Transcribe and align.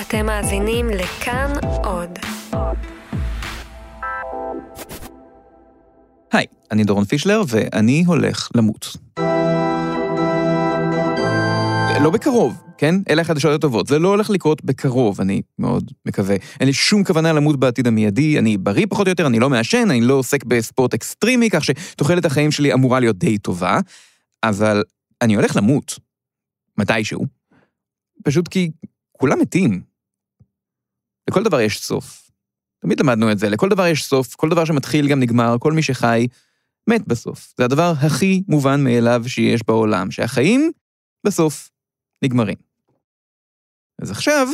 אתם 0.00 0.26
מאזינים 0.26 0.88
לכאן 0.88 1.52
עוד. 1.84 2.18
היי, 6.32 6.46
אני 6.70 6.84
דורון 6.84 7.04
פישלר, 7.04 7.42
ואני 7.48 8.04
הולך 8.06 8.48
למות. 8.54 8.96
לא 12.04 12.10
בקרוב, 12.10 12.62
כן? 12.78 12.94
אלה 13.10 13.22
החדשות 13.22 13.54
הטובות. 13.54 13.86
זה 13.86 13.98
לא 13.98 14.08
הולך 14.08 14.30
לקרות 14.30 14.64
בקרוב, 14.64 15.20
אני 15.20 15.42
מאוד 15.58 15.90
מקווה. 16.06 16.36
אין 16.60 16.66
לי 16.66 16.72
שום 16.72 17.04
כוונה 17.04 17.32
למות 17.32 17.60
בעתיד 17.60 17.86
המיידי, 17.86 18.38
אני 18.38 18.56
בריא 18.56 18.86
פחות 18.90 19.06
או 19.06 19.10
יותר, 19.10 19.26
אני 19.26 19.38
לא 19.38 19.50
מעשן, 19.50 19.90
אני 19.90 20.00
לא 20.00 20.14
עוסק 20.14 20.44
בספורט 20.44 20.94
אקסטרימי, 20.94 21.50
כך 21.50 21.64
שתוחלת 21.64 22.24
החיים 22.24 22.50
שלי 22.50 22.72
אמורה 22.72 23.00
להיות 23.00 23.18
די 23.18 23.38
טובה, 23.38 23.78
אבל 24.44 24.82
אני 25.22 25.34
הולך 25.34 25.56
למות. 25.56 25.98
מתישהו. 26.78 27.26
פשוט 28.24 28.48
כי 28.48 28.70
כולם 29.24 29.40
מתים. 29.40 29.82
לכל 31.30 31.42
דבר 31.42 31.60
יש 31.60 31.80
סוף. 31.80 32.30
תמיד 32.78 33.00
למדנו 33.00 33.32
את 33.32 33.38
זה, 33.38 33.48
לכל 33.48 33.68
דבר 33.68 33.86
יש 33.86 34.04
סוף, 34.04 34.34
כל 34.34 34.48
דבר 34.48 34.64
שמתחיל 34.64 35.08
גם 35.08 35.20
נגמר, 35.20 35.56
כל 35.60 35.72
מי 35.72 35.82
שחי 35.82 36.26
מת 36.90 37.08
בסוף. 37.08 37.54
זה 37.58 37.64
הדבר 37.64 37.92
הכי 38.06 38.42
מובן 38.48 38.84
מאליו 38.84 39.22
שיש 39.26 39.60
בעולם, 39.66 40.10
שהחיים 40.10 40.72
בסוף 41.26 41.70
נגמרים. 42.24 42.56
אז 44.02 44.10
עכשיו, 44.10 44.46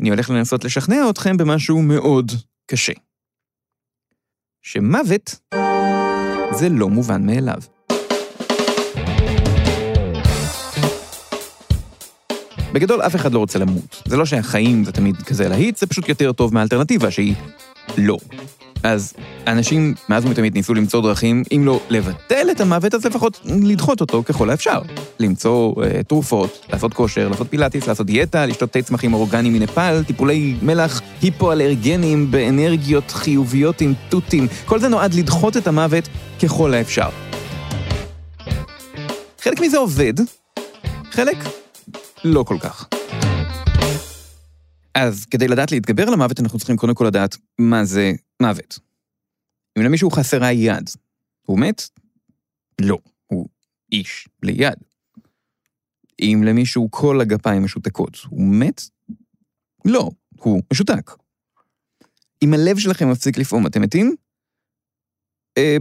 אני 0.00 0.10
הולך 0.10 0.30
לנסות 0.30 0.64
לשכנע 0.64 1.10
אתכם 1.10 1.36
במשהו 1.36 1.82
מאוד 1.82 2.30
קשה. 2.66 2.92
שמוות 4.62 5.40
זה 6.58 6.68
לא 6.68 6.88
מובן 6.88 7.26
מאליו. 7.26 7.60
בגדול, 12.72 13.02
אף 13.02 13.16
אחד 13.16 13.32
לא 13.32 13.38
רוצה 13.38 13.58
למות. 13.58 14.02
זה 14.04 14.16
לא 14.16 14.26
שהחיים 14.26 14.84
זה 14.84 14.92
תמיד 14.92 15.16
כזה 15.16 15.48
להיט, 15.48 15.76
זה 15.76 15.86
פשוט 15.86 16.08
יותר 16.08 16.32
טוב 16.32 16.54
מהאלטרנטיבה 16.54 17.10
שהיא 17.10 17.34
לא. 17.98 18.16
אז 18.82 19.12
אנשים 19.46 19.94
מאז 20.08 20.24
ומתמיד 20.24 20.54
ניסו 20.54 20.74
למצוא 20.74 21.02
דרכים, 21.02 21.42
אם 21.56 21.62
לא 21.66 21.80
לבטל 21.90 22.48
את 22.50 22.60
המוות, 22.60 22.94
אז 22.94 23.06
לפחות 23.06 23.40
לדחות 23.62 24.00
אותו 24.00 24.22
ככל 24.26 24.50
האפשר. 24.50 24.80
למצוא 25.20 25.74
uh, 25.74 26.02
תרופות, 26.02 26.66
לעשות 26.72 26.94
כושר, 26.94 27.28
לעשות 27.28 27.46
פילאטיס, 27.50 27.86
לעשות 27.86 28.06
דיאטה, 28.06 28.46
לשתות 28.46 28.70
תה 28.70 28.82
צמחים 28.82 29.14
אורגניים 29.14 29.52
מנפאל, 29.52 30.02
טיפולי 30.02 30.56
מלח 30.62 31.00
היפואלרגנים 31.22 32.30
באנרגיות 32.30 33.10
חיוביות 33.10 33.80
עם 33.80 33.94
תותים. 34.08 34.46
כל 34.64 34.78
זה 34.78 34.88
נועד 34.88 35.14
לדחות 35.14 35.56
את 35.56 35.66
המוות 35.66 36.08
ככל 36.42 36.74
האפשר. 36.74 37.08
חלק 39.40 39.60
מזה 39.60 39.78
עובד, 39.78 40.14
חלק 41.10 41.36
לא 42.24 42.44
כל 42.46 42.56
כך. 42.62 42.88
אז 44.94 45.26
כדי 45.26 45.48
לדעת 45.48 45.72
להתגבר 45.72 46.02
על 46.02 46.14
המוות, 46.14 46.40
אנחנו 46.40 46.58
צריכים 46.58 46.76
קודם 46.76 46.94
כל 46.94 47.04
לדעת 47.04 47.36
מה 47.58 47.84
זה 47.84 48.12
מוות. 48.42 48.78
אם 49.78 49.82
למישהו 49.82 50.10
חסרה 50.10 50.52
יד, 50.52 50.90
הוא 51.42 51.58
מת? 51.58 51.82
לא, 52.80 52.98
הוא 53.26 53.48
איש 53.92 54.28
בלי 54.42 54.52
יד. 54.52 54.74
אם 56.20 56.42
למישהו 56.46 56.88
כל 56.90 57.20
הגפיים 57.20 57.64
משותקות, 57.64 58.18
הוא 58.28 58.54
מת? 58.54 58.82
לא, 59.84 60.10
הוא 60.36 60.62
משותק. 60.72 61.10
אם 62.42 62.54
הלב 62.54 62.78
שלכם 62.78 63.10
מפסיק 63.10 63.38
לפעום, 63.38 63.66
אתם 63.66 63.82
מתים? 63.82 64.16
אה, 65.58 65.76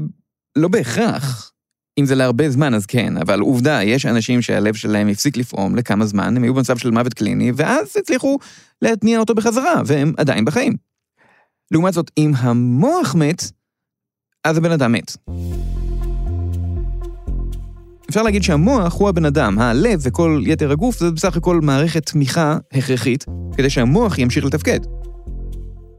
לא 0.56 0.67
בהכרח. 0.67 1.54
אם 2.00 2.05
זה 2.05 2.16
להרבה 2.16 2.50
זמן, 2.50 2.73
אז 2.73 2.86
כן, 2.86 3.17
אבל 3.17 3.39
עובדה, 3.39 3.83
יש 3.83 4.05
אנשים 4.05 4.42
שהלב 4.42 4.73
שלהם 4.73 5.08
הפסיק 5.08 5.38
לפעום 5.38 5.75
לכמה 5.75 6.05
זמן, 6.05 6.38
הם 6.38 6.44
היו 6.44 6.53
במצב 6.53 6.78
של 6.78 6.92
מוות 6.92 7.14
קליני, 7.14 7.52
ואז 7.55 7.97
הצליחו 7.97 8.38
להתניע 8.81 9.19
אותו 9.19 9.36
בחזרה, 9.36 9.81
והם 9.86 10.14
עדיין 10.17 10.45
בחיים. 10.45 10.75
לעומת 11.72 11.94
זאת, 11.94 12.11
אם 12.17 12.31
המוח 12.38 13.16
מת, 13.16 13.44
אז 14.44 14.58
הבן 14.58 14.72
אדם 14.72 14.92
מת. 14.92 15.17
אפשר 18.10 18.23
להגיד 18.23 18.43
שהמוח 18.43 18.93
הוא 18.93 19.10
הבן 19.10 19.26
אדם, 19.26 19.60
הלב 19.60 19.99
וכל 20.04 20.42
יתר 20.45 20.71
הגוף 20.71 20.99
זה 20.99 21.11
בסך 21.11 21.37
הכל 21.37 21.60
מערכת 21.61 22.05
תמיכה 22.05 22.58
הכרחית 22.73 23.26
כדי 23.58 23.70
שהמוח 23.70 24.17
ימשיך 24.17 24.45
לתפקד. 24.45 24.80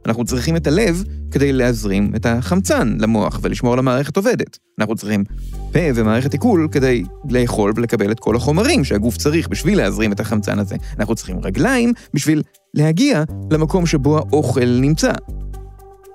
אנחנו 0.06 0.24
צריכים 0.24 0.56
את 0.56 0.66
הלב 0.66 1.04
כדי 1.30 1.52
להזרים 1.52 2.12
את 2.16 2.26
החמצן 2.26 2.96
למוח 3.00 3.38
ולשמור 3.42 3.72
על 3.72 3.78
המערכת 3.78 4.16
עובדת. 4.16 4.58
אנחנו 4.78 4.94
צריכים 4.94 5.24
פה 5.72 5.78
ומערכת 5.94 6.32
עיכול 6.32 6.68
כדי 6.72 7.04
לאכול 7.30 7.72
ולקבל 7.76 8.12
את 8.12 8.20
כל 8.20 8.36
החומרים 8.36 8.84
שהגוף 8.84 9.16
צריך 9.16 9.48
בשביל 9.48 9.78
להזרים 9.78 10.12
את 10.12 10.20
החמצן 10.20 10.58
הזה. 10.58 10.76
אנחנו 10.98 11.14
צריכים 11.14 11.38
רגליים 11.42 11.92
בשביל 12.14 12.42
להגיע 12.74 13.24
למקום 13.50 13.86
שבו 13.86 14.18
האוכל 14.18 14.78
נמצא. 14.80 15.12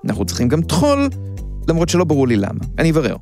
אנחנו 0.06 0.26
צריכים 0.26 0.48
גם 0.48 0.62
טחול, 0.62 1.10
למרות 1.68 1.90
שלא 1.90 2.04
ברור 2.04 2.28
לי 2.28 2.36
למה. 2.36 2.60
אני 2.78 2.92
אברר. 2.92 3.16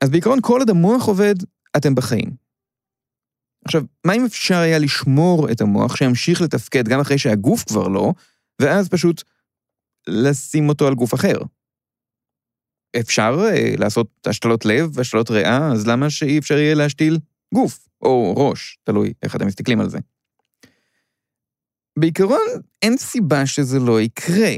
אז 0.00 0.10
בעיקרון, 0.10 0.38
כל 0.42 0.58
עוד 0.60 0.70
המוח 0.70 1.06
עובד, 1.06 1.34
אתם 1.76 1.94
בחיים. 1.94 2.30
עכשיו, 3.64 3.82
מה 4.04 4.12
אם 4.12 4.24
אפשר 4.24 4.56
היה 4.56 4.78
לשמור 4.78 5.50
את 5.50 5.60
המוח 5.60 5.96
שימשיך 5.96 6.40
לתפקד 6.40 6.88
גם 6.88 7.00
אחרי 7.00 7.18
שהגוף 7.18 7.64
כבר 7.64 7.88
לא, 7.88 8.12
ואז 8.62 8.88
פשוט 8.88 9.22
לשים 10.08 10.68
אותו 10.68 10.86
על 10.86 10.94
גוף 10.94 11.14
אחר? 11.14 11.38
אפשר 13.00 13.38
uh, 13.48 13.80
לעשות 13.80 14.06
השתלות 14.26 14.64
לב 14.64 14.90
והשתלות 14.92 15.30
ריאה, 15.30 15.72
אז 15.72 15.86
למה 15.86 16.10
שאי 16.10 16.38
אפשר 16.38 16.58
יהיה 16.58 16.74
להשתיל 16.74 17.18
גוף 17.54 17.88
או 18.02 18.34
ראש, 18.36 18.78
תלוי 18.84 19.12
איך 19.22 19.36
אתם 19.36 19.46
מסתכלים 19.46 19.80
על 19.80 19.88
זה. 19.90 19.98
בעיקרון, 21.98 22.46
אין 22.82 22.96
סיבה 22.96 23.46
שזה 23.46 23.78
לא 23.78 24.00
יקרה. 24.00 24.52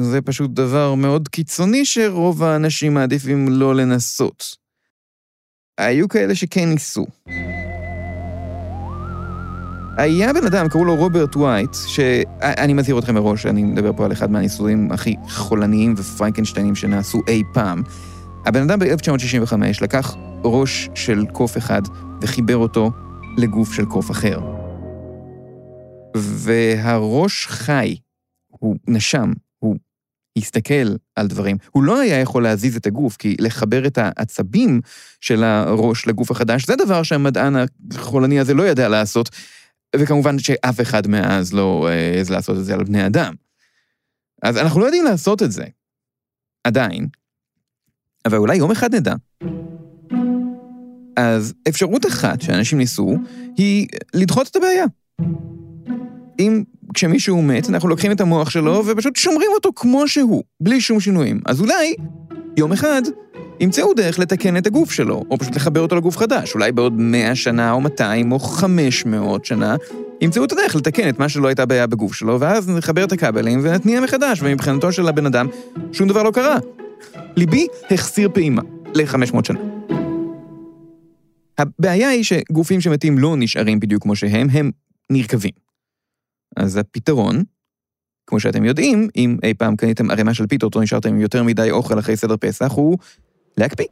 זה 0.00 0.22
פשוט 0.22 0.50
דבר 0.50 0.94
מאוד 0.94 1.28
קיצוני 1.28 1.84
שרוב 1.84 2.42
האנשים 2.42 2.94
מעדיפים 2.94 3.48
לא 3.48 3.74
לנסות. 3.74 4.56
היו 5.78 6.08
כאלה 6.08 6.34
שכן 6.34 6.68
ניסו. 6.68 7.06
היה 9.96 10.32
בן 10.32 10.46
אדם, 10.46 10.68
קראו 10.68 10.84
לו 10.84 10.96
רוברט 10.96 11.36
וייט, 11.36 11.76
שאני 11.86 12.72
מזהיר 12.72 12.98
אתכם 12.98 13.14
מראש, 13.14 13.46
אני 13.46 13.62
מדבר 13.62 13.92
פה 13.96 14.04
על 14.04 14.12
אחד 14.12 14.30
מהניסויים 14.30 14.92
הכי 14.92 15.14
חולניים 15.28 15.94
ופרנקנשטיינים 15.96 16.74
שנעשו 16.74 17.20
אי 17.28 17.42
פעם. 17.52 17.82
הבן 18.46 18.62
אדם 18.62 18.78
ב-1965 18.78 19.54
לקח 19.82 20.14
ראש 20.44 20.88
של 20.94 21.24
קוף 21.32 21.56
אחד 21.56 21.82
וחיבר 22.22 22.56
אותו 22.56 22.90
לגוף 23.38 23.72
של 23.72 23.84
קוף 23.84 24.10
אחר. 24.10 24.40
והראש 26.16 27.46
חי, 27.46 27.96
הוא 28.48 28.76
נשם, 28.88 29.32
הוא 29.58 29.76
הסתכל 30.38 30.94
על 31.16 31.26
דברים. 31.26 31.56
הוא 31.70 31.82
לא 31.82 32.00
היה 32.00 32.20
יכול 32.20 32.42
להזיז 32.42 32.76
את 32.76 32.86
הגוף, 32.86 33.16
כי 33.16 33.36
לחבר 33.38 33.86
את 33.86 33.98
העצבים 33.98 34.80
של 35.20 35.44
הראש 35.44 36.06
לגוף 36.06 36.30
החדש, 36.30 36.66
זה 36.66 36.76
דבר 36.76 37.02
שהמדען 37.02 37.56
החולני 37.94 38.40
הזה 38.40 38.54
לא 38.54 38.62
ידע 38.68 38.88
לעשות, 38.88 39.30
וכמובן 39.96 40.38
שאף 40.38 40.80
אחד 40.80 41.06
מאז 41.06 41.52
לא 41.52 41.88
העז 41.88 42.30
לעשות 42.30 42.58
את 42.58 42.64
זה 42.64 42.74
על 42.74 42.84
בני 42.84 43.06
אדם. 43.06 43.34
אז 44.42 44.56
אנחנו 44.56 44.80
לא 44.80 44.84
יודעים 44.84 45.04
לעשות 45.04 45.42
את 45.42 45.52
זה, 45.52 45.64
עדיין, 46.64 47.08
אבל 48.26 48.36
אולי 48.36 48.56
יום 48.56 48.70
אחד 48.70 48.94
נדע. 48.94 49.14
אז 51.16 51.54
אפשרות 51.68 52.06
אחת 52.06 52.40
שאנשים 52.40 52.78
ניסו, 52.78 53.16
היא 53.56 53.86
לדחות 54.14 54.48
את 54.48 54.56
הבעיה. 54.56 54.84
אם 56.38 56.62
כשמישהו 56.94 57.42
מת, 57.42 57.70
אנחנו 57.70 57.88
לוקחים 57.88 58.12
את 58.12 58.20
המוח 58.20 58.50
שלו 58.50 58.86
ופשוט 58.86 59.16
שומרים 59.16 59.50
אותו 59.54 59.70
כמו 59.76 60.08
שהוא, 60.08 60.42
בלי 60.60 60.80
שום 60.80 61.00
שינויים. 61.00 61.40
אז 61.46 61.60
אולי, 61.60 61.94
יום 62.56 62.72
אחד, 62.72 63.02
ימצאו 63.60 63.94
דרך 63.94 64.18
לתקן 64.18 64.56
את 64.56 64.66
הגוף 64.66 64.92
שלו, 64.92 65.24
או 65.30 65.38
פשוט 65.38 65.56
לחבר 65.56 65.80
אותו 65.80 65.96
לגוף 65.96 66.16
חדש. 66.16 66.54
אולי 66.54 66.72
בעוד 66.72 66.92
100 66.96 67.34
שנה, 67.34 67.72
או 67.72 67.80
200, 67.80 68.32
או 68.32 68.38
500 68.38 69.44
שנה, 69.44 69.76
ימצאו 70.20 70.44
את 70.44 70.52
הדרך 70.52 70.76
לתקן 70.76 71.08
את 71.08 71.18
מה 71.18 71.28
שלא 71.28 71.48
הייתה 71.48 71.66
בעיה 71.66 71.86
בגוף 71.86 72.14
שלו, 72.14 72.40
ואז 72.40 72.68
נחבר 72.68 73.04
את 73.04 73.12
הכבלים 73.12 73.60
ונתניע 73.62 74.00
מחדש, 74.00 74.40
ומבחינתו 74.42 74.92
של 74.92 75.08
הבן 75.08 75.26
אדם, 75.26 75.46
שום 75.92 76.08
דבר 76.08 76.22
לא 76.22 76.30
קרה. 76.30 76.58
ליבי 77.36 77.66
החסיר 77.90 78.28
פעימה 78.34 78.62
ל-500 78.94 79.46
שנה. 79.46 79.60
הבעיה 81.58 82.08
היא 82.08 82.24
שגופים 82.24 82.80
שמתים 82.80 83.18
לא 83.18 83.34
נשארים 83.38 83.80
בדיוק 83.80 84.02
כמו 84.02 84.16
שהם, 84.16 84.50
הם 84.50 84.70
נרקבים. 85.10 85.52
אז 86.56 86.76
הפתרון, 86.76 87.42
כמו 88.26 88.40
שאתם 88.40 88.64
יודעים, 88.64 89.08
אם 89.16 89.36
אי 89.42 89.54
פעם 89.54 89.76
קניתם 89.76 90.10
ערימה 90.10 90.34
של 90.34 90.46
פיתות 90.46 90.74
או 90.74 90.80
נשארתם 90.80 91.08
עם 91.08 91.20
יותר 91.20 91.42
מדי 91.42 91.70
אוכל 91.70 91.98
אחרי 91.98 92.16
סדר 92.16 92.36
פסח, 92.40 92.72
הוא 92.72 92.98
להקפיא. 93.58 93.86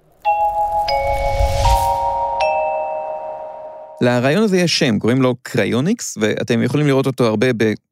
לרעיון 4.00 4.42
הזה 4.42 4.58
יש 4.58 4.78
שם, 4.78 4.98
קוראים 4.98 5.22
לו 5.22 5.34
cryonics, 5.42 6.18
ואתם 6.20 6.62
יכולים 6.62 6.86
לראות 6.86 7.06
אותו 7.06 7.26
הרבה 7.26 7.46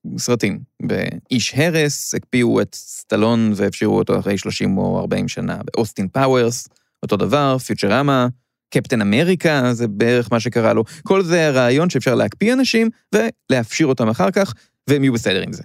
בסרטים. 0.05 0.59
באיש 0.83 1.55
הרס, 1.55 2.15
הקפיאו 2.15 2.61
את 2.61 2.75
סטלון 2.75 3.53
והפשירו 3.55 3.99
אותו 3.99 4.19
אחרי 4.19 4.39
30 4.39 4.79
או 4.79 5.01
40 5.01 5.29
שנה. 5.29 5.59
באוסטין 5.65 6.09
פאוורס, 6.09 6.69
אותו 7.03 7.17
דבר, 7.17 7.59
פיוצ'רמה, 7.59 8.29
קפטן 8.71 9.01
אמריקה, 9.01 9.73
זה 9.73 9.89
בערך 9.89 10.33
מה 10.33 10.41
שקרה 10.41 10.73
לו. 10.73 10.85
כל 11.03 11.23
זה 11.23 11.47
הרעיון 11.47 11.91
שאפשר 11.91 12.15
להקפיא 12.15 12.53
אנשים 12.53 12.91
ולהפשיר 13.15 13.87
אותם 13.87 14.09
אחר 14.09 14.31
כך, 14.31 14.55
והם 14.89 15.05
יהיו 15.05 15.12
בסדר 15.12 15.43
עם 15.43 15.53
זה. 15.53 15.62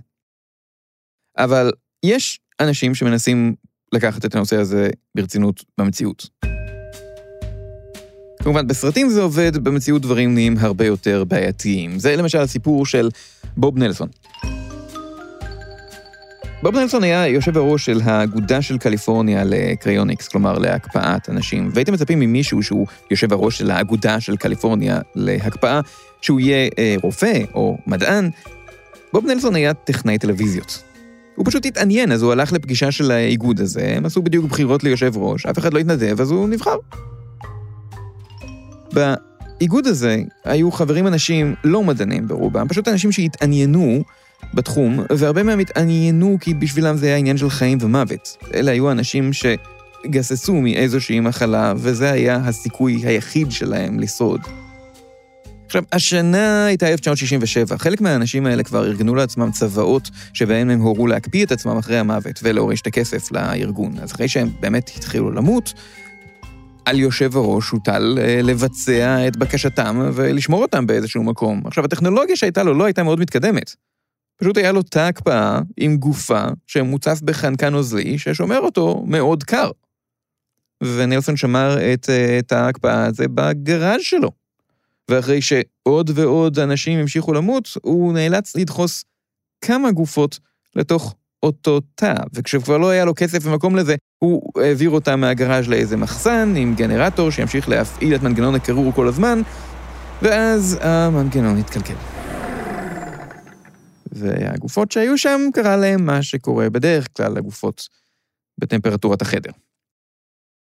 אבל 1.38 1.72
יש 2.06 2.40
אנשים 2.60 2.96
שמנסים 2.96 3.56
לקחת 3.94 4.26
את 4.26 4.36
הנושא 4.36 4.56
הזה 4.56 4.90
ברצינות 5.16 5.64
במציאות. 5.78 6.30
כמובן, 8.44 8.68
בסרטים 8.68 9.10
זה 9.10 9.22
עובד, 9.22 9.58
במציאות 9.58 10.02
דברים 10.02 10.34
נהיים 10.34 10.58
הרבה 10.60 10.86
יותר 10.86 11.24
בעייתיים. 11.24 12.00
זה 12.00 12.16
למשל 12.16 12.38
הסיפור 12.38 12.86
של 12.86 13.10
בוב 13.58 13.78
נלסון. 13.78 14.08
בוב 16.64 16.76
נלסון 16.76 17.04
היה 17.04 17.28
יושב 17.28 17.58
הראש 17.58 17.86
של 17.86 18.02
האגודה 18.04 18.62
של 18.62 18.78
קליפורניה 18.78 19.44
לקריוניקס, 19.44 20.28
כלומר 20.28 20.58
להקפאת 20.58 21.30
אנשים, 21.30 21.70
והייתם 21.74 21.94
מצפים 21.94 22.20
ממישהו 22.20 22.64
שהוא 22.64 22.88
יושב 23.12 23.34
הראש 23.34 23.58
של 23.58 23.72
האגודה 23.72 24.20
של 24.20 24.38
קליפורניה 24.38 25.00
להקפאה, 25.16 25.82
שהוא 26.22 26.40
יהיה 26.40 26.70
אה, 26.80 26.96
רופא 27.02 27.40
או 27.54 27.78
מדען. 27.88 28.30
בוב 29.14 29.26
נלסון 29.26 29.56
היה 29.56 29.74
טכנאי 29.74 30.18
טלוויזיות. 30.18 30.91
הוא 31.42 31.48
פשוט 31.48 31.66
התעניין, 31.66 32.12
אז 32.12 32.22
הוא 32.22 32.32
הלך 32.32 32.54
לפגישה 32.54 32.92
של 32.92 33.12
האיגוד 33.12 33.60
הזה, 33.60 33.94
הם 33.98 34.06
עשו 34.06 34.22
בדיוק 34.22 34.46
בחירות 34.46 34.84
ליושב 34.84 35.18
ראש, 35.18 35.46
אף 35.46 35.60
אחד 35.60 35.74
לא 35.74 35.80
התנדב, 35.80 36.22
אז 36.22 36.32
הוא 36.32 36.50
נבחר. 36.50 36.76
באיגוד 38.94 39.88
הזה 39.88 40.18
היו 40.46 40.72
חברים 40.72 41.08
אנשים 41.08 41.56
לא 41.64 41.84
מדענים 41.84 42.28
ברובם, 42.28 42.68
פשוט 42.68 42.88
אנשים 42.88 43.12
שהתעניינו 43.12 44.04
בתחום, 44.54 45.00
והרבה 45.10 45.44
מהם 45.44 45.60
התעניינו 45.60 46.38
כי 46.42 46.54
בשבילם 46.54 46.98
זה 46.98 47.06
היה 47.06 47.16
עניין 47.16 47.38
של 47.38 47.50
חיים 47.50 47.78
ומוות. 47.82 48.38
אלה 48.54 48.72
היו 48.72 48.92
אנשים 48.92 49.32
שגססו 49.34 50.54
מאיזושהי 50.54 51.20
מחלה, 51.20 51.74
וזה 51.78 52.12
היה 52.12 52.36
הסיכוי 52.36 53.02
היחיד 53.06 53.52
שלהם 53.52 54.00
לשרוד. 54.00 54.42
עכשיו, 55.72 55.84
השנה 55.92 56.66
הייתה 56.66 56.88
1967. 56.88 57.78
חלק 57.78 58.02
מהאנשים 58.02 58.46
האלה 58.46 58.64
כבר 58.64 58.86
ארגנו 58.86 59.16
לעצמם 59.16 59.52
צוואות 59.52 60.10
שבהן 60.34 60.70
הם 60.70 60.82
הורו 60.82 61.08
להקפיא 61.08 61.46
את 61.46 61.52
עצמם 61.52 61.78
אחרי 61.78 61.98
המוות 61.98 62.40
ולהוריש 62.44 62.82
את 62.82 62.88
הכסף 62.88 63.32
לארגון. 63.32 64.00
אז 64.02 64.12
אחרי 64.12 64.28
שהם 64.28 64.50
באמת 64.60 64.92
התחילו 64.98 65.32
למות, 65.32 65.74
על 66.86 67.00
יושב 67.00 67.38
הראש 67.38 67.70
הוטל 67.70 68.18
אה, 68.22 68.42
לבצע 68.44 69.28
את 69.28 69.38
בקשתם 69.38 70.12
ולשמור 70.14 70.62
אותם 70.62 70.88
באיזשהו 70.88 71.24
מקום. 71.24 71.62
עכשיו, 71.66 71.86
הטכנולוגיה 71.86 72.36
שהייתה 72.36 72.64
לו 72.64 72.74
לא 72.74 72.86
הייתה 72.86 73.04
מאוד 73.04 73.20
מתקדמת. 73.20 73.76
פשוט 74.38 74.58
היה 74.58 74.72
לו 74.72 74.82
תא 74.82 75.00
הקפאה 75.00 75.60
עם 75.78 75.98
גופה 75.98 76.44
שמוצף 76.68 77.20
בחנקן 77.22 77.70
נוזלי 77.74 78.18
ששומר 78.18 78.60
אותו 78.60 79.04
מאוד 79.08 79.44
קר. 79.44 79.72
ונלסון 80.84 81.38
שמר 81.38 81.94
את 81.94 82.10
תא 82.48 82.56
אה, 82.56 82.62
ההקפאה 82.62 83.06
הזה 83.06 83.26
בגראז' 83.28 84.02
שלו. 84.02 84.41
ואחרי 85.12 85.42
שעוד 85.42 86.12
ועוד 86.16 86.60
אנשים 86.60 87.00
המשיכו 87.00 87.34
למות, 87.34 87.70
הוא 87.82 88.14
נאלץ 88.14 88.56
לדחוס 88.56 89.04
כמה 89.62 89.92
גופות 89.92 90.40
לתוך 90.76 91.16
אותו 91.44 91.80
תא, 91.96 92.14
וכשכבר 92.34 92.78
לא 92.78 92.90
היה 92.90 93.06
לו 93.06 93.14
כסף 93.16 93.40
ומקום 93.44 93.76
לזה, 93.76 93.96
הוא 94.18 94.52
העביר 94.64 94.90
אותה 94.90 95.16
מהגראז' 95.16 95.68
לאיזה 95.68 95.98
מחסן 95.98 96.54
עם 96.58 96.76
גנרטור 96.76 97.32
שימשיך 97.32 97.70
להפעיל 97.70 98.16
את 98.16 98.24
מנגנון 98.24 98.56
הקירור 98.56 98.94
כל 98.94 99.08
הזמן, 99.08 99.42
ואז 100.22 100.78
המנגנון 100.82 101.58
התקלקל. 101.58 101.96
והגופות 104.12 104.92
שהיו 104.92 105.18
שם, 105.18 105.42
קרה 105.54 105.78
להם 105.78 106.06
מה 106.06 106.24
שקורה 106.24 106.70
בדרך 106.70 107.08
כלל 107.18 107.34
לגופות 107.34 107.88
בטמפרטורת 108.58 109.22
החדר. 109.22 109.52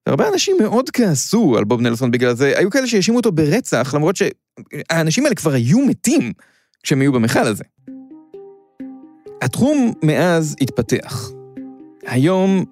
והרבה 0.06 0.28
אנשים 0.28 0.56
מאוד 0.60 0.90
כעסו 0.90 1.56
על 1.58 1.64
בוב 1.64 1.80
נלסון 1.80 2.10
בגלל 2.10 2.34
זה, 2.34 2.52
היו 2.56 2.70
כאלה 2.70 2.86
שהאשימו 2.86 3.16
אותו 3.16 3.32
ברצח, 3.32 3.94
למרות 3.94 4.16
שהאנשים 4.16 5.24
האלה 5.24 5.34
כבר 5.34 5.52
היו 5.52 5.78
מתים 5.78 6.32
כשהם 6.82 7.00
היו 7.00 7.12
במכל 7.12 7.40
הזה. 7.40 7.64
התחום 9.42 9.92
מאז 10.02 10.56
התפתח. 10.60 11.30
היום 12.06 12.64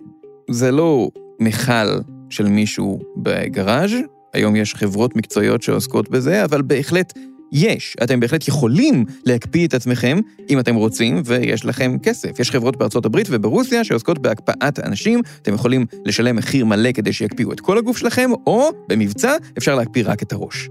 זה 0.50 0.70
לא 0.70 1.10
מכל 1.40 1.98
של 2.30 2.46
מישהו 2.48 3.00
בגראז', 3.16 3.90
היום 4.32 4.56
יש 4.56 4.74
חברות 4.74 5.16
מקצועיות 5.16 5.62
שעוסקות 5.62 6.10
בזה, 6.10 6.44
אבל 6.44 6.62
בהחלט 6.62 7.12
יש. 7.52 7.96
אתם 8.02 8.20
בהחלט 8.20 8.48
יכולים 8.48 9.04
להקפיא 9.26 9.66
את 9.66 9.74
עצמכם 9.74 10.20
אם 10.50 10.58
אתם 10.58 10.74
רוצים 10.74 11.22
ויש 11.24 11.64
לכם 11.64 11.96
כסף. 12.02 12.40
יש 12.40 12.50
חברות 12.50 12.76
בארצות 12.76 13.06
הברית 13.06 13.26
וברוסיה 13.30 13.84
שעוסקות 13.84 14.18
בהקפאת 14.18 14.78
אנשים, 14.78 15.20
אתם 15.42 15.54
יכולים 15.54 15.86
לשלם 16.04 16.36
מחיר 16.36 16.64
מלא 16.64 16.92
כדי 16.92 17.12
שיקפיאו 17.12 17.52
את 17.52 17.60
כל 17.60 17.78
הגוף 17.78 17.96
שלכם, 17.96 18.30
או 18.46 18.70
במבצע 18.88 19.36
אפשר 19.58 19.74
להקפיא 19.74 20.02
רק 20.06 20.22
את 20.22 20.32
הראש. 20.32 20.68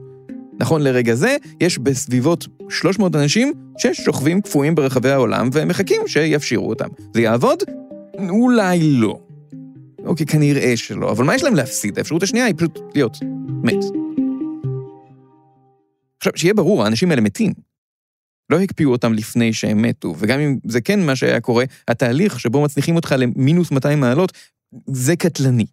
נכון 0.60 0.82
לרגע 0.82 1.16
זה, 1.16 1.38
יש 1.62 1.78
בסביבות 1.78 2.48
300 2.70 3.16
אנשים 3.16 3.54
ששוכבים 3.78 4.42
קפואים 4.42 4.76
ברחבי 4.76 5.10
העולם 5.10 5.50
והם 5.54 5.68
מחכים 5.68 6.02
שיפשירו 6.08 6.70
אותם. 6.70 6.88
זה 7.14 7.22
יעבוד? 7.22 7.64
אולי 8.30 8.80
לא. 8.82 9.20
אוקיי, 10.06 10.26
כנראה 10.26 10.78
שלא, 10.78 11.12
אבל 11.12 11.26
מה 11.26 11.36
יש 11.36 11.44
להם 11.44 11.56
להפסיד? 11.56 11.98
האפשרות 11.98 12.24
השנייה 12.24 12.46
היא 12.46 12.54
פשוט 12.58 12.80
להיות 12.96 13.18
מת. 13.64 14.01
עכשיו, 16.22 16.34
שיהיה 16.36 16.54
ברור, 16.54 16.84
האנשים 16.84 17.10
האלה 17.10 17.22
מתים. 17.22 17.54
לא 18.50 18.60
הקפיאו 18.60 18.92
אותם 18.92 19.14
לפני 19.14 19.54
שהם 19.54 19.82
מתו, 19.82 20.16
וגם 20.20 20.40
אם 20.40 20.58
זה 20.68 20.82
כן 20.82 21.06
מה 21.06 21.16
שהיה 21.16 21.40
קורה, 21.40 21.66
התהליך 21.88 22.40
שבו 22.40 22.64
מצניחים 22.64 22.96
אותך 22.96 23.16
למינוס 23.18 23.72
200 23.72 24.00
מעלות, 24.00 24.32
זה 24.88 25.16
קטלני. 25.16 25.66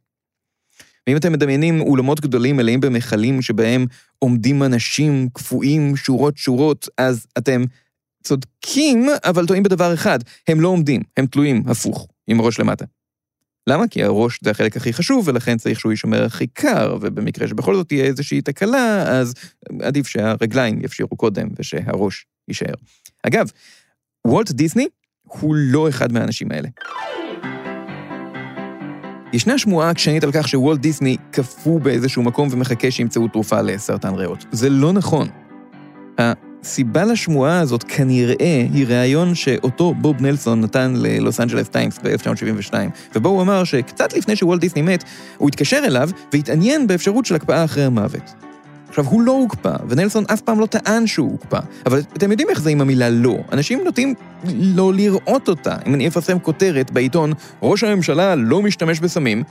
ואם 1.06 1.16
אתם 1.16 1.32
מדמיינים 1.32 1.80
אולמות 1.80 2.20
גדולים 2.20 2.56
מלאים 2.56 2.80
במכלים 2.80 3.42
שבהם 3.42 3.86
עומדים 4.18 4.62
אנשים 4.62 5.28
קפואים 5.32 5.96
שורות-שורות, 5.96 6.88
אז 6.98 7.26
אתם 7.38 7.64
צודקים, 8.22 9.06
אבל 9.24 9.46
טועים 9.46 9.62
בדבר 9.62 9.94
אחד, 9.94 10.18
הם 10.48 10.60
לא 10.60 10.68
עומדים, 10.68 11.02
הם 11.16 11.26
תלויים, 11.26 11.62
הפוך, 11.66 12.08
עם 12.26 12.40
ראש 12.40 12.60
למטה. 12.60 12.84
למה? 13.68 13.88
כי 13.88 14.04
הראש 14.04 14.38
זה 14.42 14.50
החלק 14.50 14.76
הכי 14.76 14.92
חשוב, 14.92 15.28
ולכן 15.28 15.56
צריך 15.56 15.80
שהוא 15.80 15.92
יישמר 15.92 16.24
הכי 16.24 16.46
קר, 16.46 16.96
ובמקרה 17.00 17.48
שבכל 17.48 17.74
זאת 17.74 17.88
תהיה 17.88 18.04
איזושהי 18.04 18.40
תקלה, 18.40 19.02
אז 19.02 19.34
עדיף 19.80 20.06
שהרגליים 20.06 20.84
יפשירו 20.84 21.16
קודם 21.16 21.48
ושהראש 21.58 22.26
יישאר. 22.48 22.74
אגב, 23.22 23.50
וולט 24.26 24.50
דיסני 24.50 24.86
הוא 25.22 25.54
לא 25.56 25.88
אחד 25.88 26.12
מהאנשים 26.12 26.52
האלה. 26.52 26.68
ישנה 29.32 29.58
שמועה 29.58 29.90
עקשנית 29.90 30.24
על 30.24 30.32
כך 30.32 30.48
שוולט 30.48 30.80
דיסני 30.80 31.16
קפוא 31.30 31.80
באיזשהו 31.80 32.22
מקום 32.22 32.48
ומחכה 32.50 32.90
שימצאו 32.90 33.28
תרופה 33.28 33.60
לסרטן 33.60 34.14
ריאות. 34.14 34.44
זה 34.52 34.70
לא 34.70 34.92
נכון. 34.92 35.28
הסיבה 36.62 37.04
לשמועה 37.04 37.60
הזאת 37.60 37.84
כנראה 37.88 38.66
היא 38.72 38.86
ראיון 38.86 39.34
שאותו 39.34 39.94
בוב 39.94 40.22
נלסון 40.22 40.60
נתן 40.60 40.92
ללוס 40.96 41.40
אנג'לס 41.40 41.68
טיימס 41.68 41.98
ב-1972, 42.02 42.74
ובו 43.14 43.28
הוא 43.28 43.42
אמר 43.42 43.64
שקצת 43.64 44.12
לפני 44.12 44.36
שוולט 44.36 44.60
דיסני 44.60 44.82
מת, 44.82 45.04
הוא 45.38 45.48
התקשר 45.48 45.80
אליו 45.84 46.10
והתעניין 46.32 46.86
באפשרות 46.86 47.26
של 47.26 47.34
הקפאה 47.34 47.64
אחרי 47.64 47.84
המוות. 47.84 48.34
עכשיו, 48.88 49.04
הוא 49.04 49.22
לא 49.22 49.32
הוקפא, 49.32 49.76
ונלסון 49.88 50.24
אף 50.32 50.40
פעם 50.40 50.60
לא 50.60 50.66
טען 50.66 51.06
שהוא 51.06 51.30
הוקפא, 51.30 51.58
אבל 51.86 52.00
אתם 52.16 52.30
יודעים 52.30 52.48
איך 52.50 52.60
זה 52.60 52.70
עם 52.70 52.80
המילה 52.80 53.10
לא. 53.10 53.36
אנשים 53.52 53.84
נוטים 53.84 54.14
לא 54.54 54.94
לראות 54.94 55.48
אותה. 55.48 55.76
אם 55.86 55.94
אני 55.94 56.08
אפרסם 56.08 56.38
כותרת 56.38 56.90
בעיתון, 56.90 57.32
ראש 57.62 57.84
הממשלה 57.84 58.34
לא 58.34 58.62
משתמש 58.62 59.00
בסמים, 59.00 59.42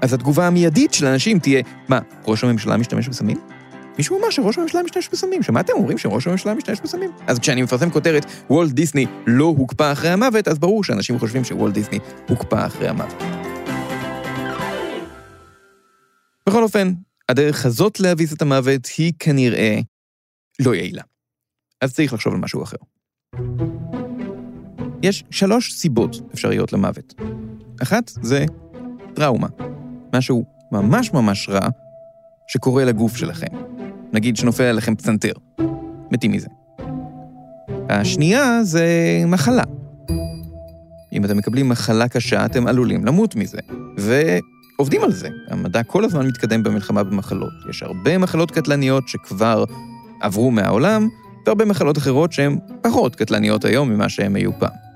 אז 0.00 0.12
התגובה 0.12 0.46
המיידית 0.46 0.94
של 0.94 1.06
אנשים 1.06 1.38
תהיה, 1.38 1.62
מה, 1.88 1.98
ראש 2.26 2.44
הממשלה 2.44 2.76
משתמש 2.76 3.08
בסמים? 3.08 3.55
מישהו 3.98 4.20
אמר 4.20 4.30
שראש 4.30 4.58
הממשלה 4.58 4.82
משתמש 4.82 5.08
בסמים, 5.12 5.42
שמעתם 5.42 5.72
אומרים 5.72 5.98
שראש 5.98 6.26
הממשלה 6.26 6.54
משתמש 6.54 6.80
בסמים? 6.80 7.10
אז 7.26 7.38
כשאני 7.38 7.62
מפרסם 7.62 7.90
כותרת, 7.90 8.26
וולט 8.50 8.72
דיסני 8.72 9.06
לא 9.26 9.44
הוקפא 9.44 9.92
אחרי 9.92 10.10
המוות, 10.10 10.48
אז 10.48 10.58
ברור 10.58 10.84
שאנשים 10.84 11.18
חושבים 11.18 11.44
שוולט 11.44 11.74
דיסני 11.74 11.98
הוקפא 12.28 12.66
אחרי 12.66 12.88
המוות. 12.88 13.22
בכל 16.48 16.62
אופן, 16.62 16.92
הדרך 17.28 17.66
הזאת 17.66 18.00
להביס 18.00 18.32
את 18.32 18.42
המוות 18.42 18.86
היא 18.98 19.12
כנראה 19.18 19.78
לא 20.60 20.74
יעילה. 20.74 21.02
אז 21.80 21.94
צריך 21.94 22.12
לחשוב 22.12 22.34
על 22.34 22.40
משהו 22.40 22.62
אחר. 22.62 22.76
יש 25.02 25.24
שלוש 25.30 25.72
סיבות 25.72 26.16
אפשריות 26.34 26.72
למוות. 26.72 27.14
אחת 27.82 28.08
זה 28.22 28.44
טראומה, 29.14 29.48
משהו 30.14 30.44
ממש 30.72 31.12
ממש 31.12 31.48
רע 31.48 31.68
שקורה 32.48 32.84
לגוף 32.84 33.16
שלכם. 33.16 33.75
נגיד 34.12 34.36
שנופל 34.36 34.62
עליכם 34.64 34.94
פצנתר. 34.94 35.32
מתים 36.10 36.32
מזה. 36.32 36.48
השנייה 37.88 38.58
זה 38.62 38.86
מחלה. 39.26 39.62
אם 41.12 41.24
אתם 41.24 41.36
מקבלים 41.36 41.68
מחלה 41.68 42.08
קשה, 42.08 42.46
אתם 42.46 42.66
עלולים 42.66 43.04
למות 43.04 43.36
מזה. 43.36 43.58
ועובדים 43.98 45.02
על 45.02 45.12
זה. 45.12 45.28
המדע 45.48 45.82
כל 45.82 46.04
הזמן 46.04 46.26
מתקדם 46.26 46.62
במלחמה 46.62 47.02
במחלות. 47.02 47.52
יש 47.70 47.82
הרבה 47.82 48.18
מחלות 48.18 48.50
קטלניות 48.50 49.08
שכבר 49.08 49.64
עברו 50.20 50.50
מהעולם, 50.50 51.08
והרבה 51.46 51.64
מחלות 51.64 51.98
אחרות 51.98 52.32
שהן 52.32 52.58
פחות 52.82 53.16
קטלניות 53.16 53.64
היום 53.64 53.90
ממה 53.90 54.08
שהן 54.08 54.36
היו 54.36 54.50
פעם. 54.58 54.86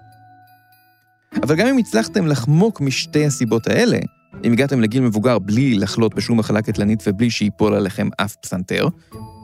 אבל 1.42 1.56
גם 1.56 1.66
אם 1.66 1.78
הצלחתם 1.78 2.26
לחמוק 2.26 2.80
משתי 2.80 3.26
הסיבות 3.26 3.66
האלה, 3.66 3.98
אם 4.44 4.52
הגעתם 4.52 4.80
לגיל 4.80 5.02
מבוגר 5.02 5.38
בלי 5.38 5.74
לחלות 5.74 6.14
בשום 6.14 6.38
מחלה 6.38 6.62
קטלנית 6.62 7.02
ובלי 7.06 7.30
שיפול 7.30 7.74
עליכם 7.74 8.08
אף 8.20 8.36
פסנתר, 8.36 8.88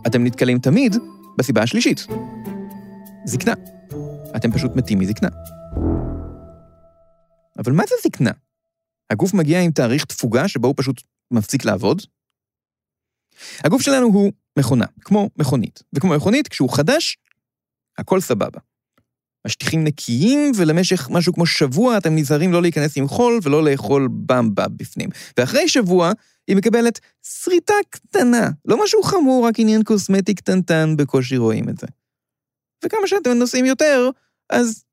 אתם 0.07 0.25
נתקלים 0.25 0.59
תמיד 0.59 0.97
בסיבה 1.38 1.62
השלישית. 1.62 2.07
זקנה. 3.25 3.55
אתם 4.37 4.52
פשוט 4.52 4.76
מתים 4.76 4.99
מזקנה. 4.99 5.28
אבל 7.59 7.73
מה 7.73 7.83
זה 7.88 7.95
זקנה? 8.05 8.31
הגוף 9.11 9.35
מגיע 9.35 9.61
עם 9.61 9.71
תאריך 9.71 10.05
תפוגה 10.05 10.49
שבו 10.49 10.66
הוא 10.66 10.75
פשוט 10.76 11.02
מפסיק 11.31 11.64
לעבוד? 11.64 12.02
הגוף 13.64 13.83
שלנו 13.83 14.07
הוא 14.07 14.33
מכונה, 14.59 14.87
כמו 15.00 15.31
מכונית. 15.38 15.83
וכמו 15.93 16.16
מכונית, 16.16 16.49
כשהוא 16.49 16.71
חדש, 16.71 17.19
הכל 17.99 18.21
סבבה. 18.21 18.61
השטיחים 19.47 19.85
נקיים, 19.85 20.53
ולמשך 20.57 21.09
משהו 21.11 21.33
כמו 21.33 21.47
שבוע 21.47 21.99
אתם 21.99 22.17
נזהרים 22.17 22.53
לא 22.53 22.62
להיכנס 22.62 22.97
עם 22.97 23.09
חול 23.09 23.38
ולא 23.43 23.65
לאכול 23.65 24.09
במבה 24.11 24.69
בפנים. 24.69 25.09
ואחרי 25.38 25.69
שבוע, 25.69 26.12
היא 26.49 26.57
מקבלת 26.57 27.00
שריטה 27.23 27.75
קטנה. 27.91 28.50
לא 28.65 28.85
משהו 28.85 29.03
חמור, 29.03 29.49
רק 29.49 29.55
עניין 29.59 29.83
קוסמטי 29.83 30.35
קטנטן, 30.35 30.97
בקושי 30.97 31.37
רואים 31.37 31.69
את 31.69 31.79
זה. 31.79 31.87
וכמה 32.85 33.07
שאתם 33.07 33.31
נוסעים 33.31 33.65
יותר, 33.65 34.11
אז 34.50 34.85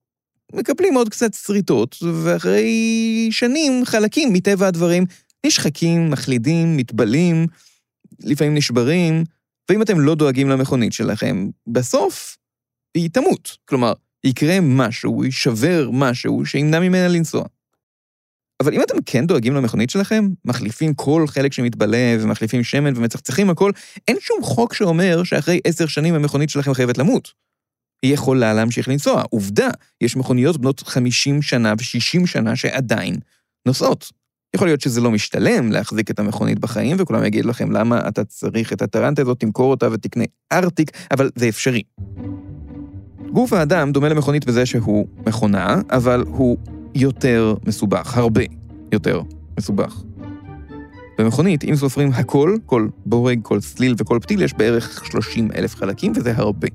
מקבלים 0.54 0.96
עוד 0.96 1.10
קצת 1.10 1.34
שריטות, 1.34 1.96
ואחרי 2.24 3.28
שנים, 3.32 3.86
חלקים 3.86 4.34
מטבע 4.34 4.68
הדברים 4.68 5.06
נשחקים, 5.46 6.10
מחלידים, 6.10 6.78
מתבלים, 6.78 7.48
לפעמים 8.20 8.56
נשברים, 8.56 9.24
ואם 9.70 9.82
אתם 9.82 10.00
לא 10.00 10.16
דואגים 10.16 10.50
למכונית 10.50 10.94
שלכם, 10.94 11.50
בסוף 11.68 12.38
היא 12.96 13.10
תמות. 13.10 13.58
כלומר, 13.66 13.94
יקרה 14.24 14.58
משהו, 14.62 15.24
יישבר 15.24 15.90
משהו 15.94 16.46
שימנע 16.46 16.80
ממנה 16.80 17.08
לנסוע. 17.08 17.44
אבל 18.64 18.74
אם 18.74 18.82
אתם 18.82 18.96
כן 19.06 19.28
דואגים 19.28 19.54
למכונית 19.54 19.90
שלכם, 19.90 20.28
מחליפים 20.46 20.94
כל 20.94 21.26
חלק 21.28 21.54
שמתבלה 21.54 22.18
ומחליפים 22.20 22.64
שמן 22.64 22.98
ומצחצחים 22.98 23.50
הכל, 23.50 23.72
אין 24.08 24.18
שום 24.20 24.44
חוק 24.44 24.74
שאומר 24.74 25.24
שאחרי 25.24 25.60
עשר 25.68 25.88
שנים 25.88 26.16
המכונית 26.16 26.50
שלכם 26.50 26.74
חייבת 26.74 26.98
למות. 26.98 27.32
היא 28.04 28.14
יכולה 28.14 28.54
להמשיך 28.54 28.88
לנסוע. 28.88 29.24
עובדה, 29.30 29.70
יש 30.02 30.16
מכוניות 30.16 30.58
בנות 30.58 30.80
50 30.80 31.42
שנה 31.42 31.74
ו-60 31.80 32.28
שנה 32.28 32.56
שעדיין 32.56 33.16
נוסעות. 33.68 34.12
יכול 34.56 34.68
להיות 34.68 34.82
שזה 34.82 35.02
לא 35.02 35.12
משתלם 35.12 35.72
להחזיק 35.72 36.12
את 36.12 36.20
המכונית 36.20 36.60
בחיים, 36.60 36.98
וכולם 37.00 37.26
יגידו 37.26 37.50
לכם 37.50 37.72
למה 37.72 38.08
אתה 38.08 38.26
צריך 38.26 38.74
את 38.74 38.82
הטרנטה 38.82 39.22
הזאת, 39.22 39.40
תמכור 39.40 39.72
אותה 39.72 39.92
ותקנה 39.92 40.24
ארטיק, 40.52 40.92
אבל 41.12 41.32
זה 41.36 41.50
אפשרי. 41.50 41.82
גוף 43.34 43.54
האדם 43.54 43.92
דומה 43.92 44.10
למכונית 44.10 44.46
בזה 44.46 44.66
שהוא 44.66 45.08
מכונה, 45.28 45.82
אבל 45.90 46.24
הוא 46.28 46.58
יותר 46.96 47.56
מסובך, 47.68 48.18
הרבה 48.18 48.42
יותר 48.92 49.22
מסובך. 49.60 50.02
במכונית, 51.18 51.64
אם 51.64 51.76
סופרים 51.76 52.12
הכל, 52.14 52.58
כל 52.66 52.88
בורג, 53.06 53.40
כל 53.42 53.62
סליל 53.62 53.96
וכל 53.98 54.20
פתיל, 54.22 54.42
יש 54.42 54.54
בערך 54.54 55.06
30 55.06 55.50
אלף 55.56 55.76
חלקים, 55.76 56.12
וזה 56.16 56.34
הרבה. 56.36 56.68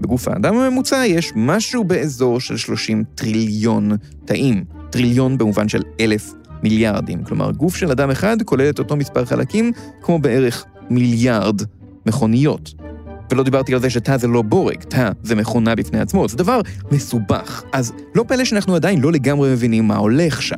בגוף 0.00 0.28
האדם 0.28 0.56
הממוצע 0.56 1.04
יש 1.06 1.32
משהו 1.36 1.84
באזור 1.84 2.40
של 2.40 2.56
30 2.56 3.04
טריליון 3.14 3.90
תאים. 4.24 4.64
טריליון 4.90 5.38
במובן 5.38 5.68
של 5.68 5.82
אלף 6.00 6.34
מיליארדים. 6.62 7.24
כלומר, 7.24 7.50
גוף 7.50 7.76
של 7.76 7.90
אדם 7.90 8.10
אחד 8.10 8.36
כולל 8.42 8.70
את 8.70 8.78
אותו 8.78 8.96
מספר 8.96 9.24
חלקים, 9.24 9.72
כמו 10.02 10.18
בערך 10.18 10.64
מיליארד 10.90 11.62
מכוניות. 12.06 12.83
ולא 13.30 13.42
דיברתי 13.42 13.74
על 13.74 13.80
זה 13.80 13.90
שתא 13.90 14.16
זה 14.16 14.26
לא 14.26 14.42
בורג, 14.42 14.82
תא 14.82 15.10
זה 15.22 15.34
מכונה 15.34 15.74
בפני 15.74 16.00
עצמו, 16.00 16.28
זה 16.28 16.36
דבר 16.36 16.60
מסובך. 16.92 17.62
אז 17.72 17.92
לא 18.14 18.24
פלא 18.28 18.44
שאנחנו 18.44 18.74
עדיין 18.74 19.00
לא 19.00 19.12
לגמרי 19.12 19.52
מבינים 19.52 19.88
מה 19.88 19.96
הולך 19.96 20.42
שם. 20.42 20.56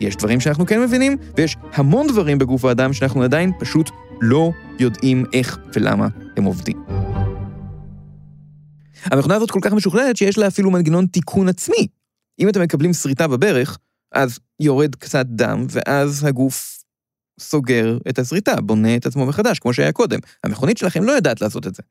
יש 0.00 0.16
דברים 0.16 0.40
שאנחנו 0.40 0.66
כן 0.66 0.80
מבינים, 0.80 1.16
ויש 1.36 1.56
המון 1.72 2.06
דברים 2.06 2.38
בגוף 2.38 2.64
האדם 2.64 2.92
שאנחנו 2.92 3.22
עדיין 3.22 3.52
פשוט 3.58 3.90
לא 4.20 4.50
יודעים 4.78 5.24
איך 5.32 5.58
ולמה 5.74 6.08
הם 6.36 6.44
עובדים. 6.44 6.82
המכונה 9.04 9.34
הזאת 9.34 9.50
כל 9.50 9.60
כך 9.62 9.72
משוכללת 9.72 10.16
שיש 10.16 10.38
לה 10.38 10.46
אפילו 10.46 10.70
מנגנון 10.70 11.06
תיקון 11.06 11.48
עצמי. 11.48 11.86
אם 12.40 12.48
אתם 12.48 12.62
מקבלים 12.62 12.92
שריטה 12.92 13.28
בברך, 13.28 13.78
אז 14.12 14.38
יורד 14.60 14.94
קצת 14.94 15.26
דם, 15.26 15.66
ואז 15.70 16.24
הגוף 16.24 16.75
סוגר 17.40 17.98
את 18.08 18.18
השריטה, 18.18 18.60
בונה 18.60 18.96
את 18.96 19.06
עצמו 19.06 19.26
מחדש, 19.26 19.58
כמו 19.58 19.72
שהיה 19.72 19.92
קודם. 19.92 20.18
המכונית 20.44 20.78
שלכם 20.78 21.04
לא 21.04 21.12
יודעת 21.12 21.40
לעשות 21.40 21.66
את 21.66 21.74
זה. 21.74 21.82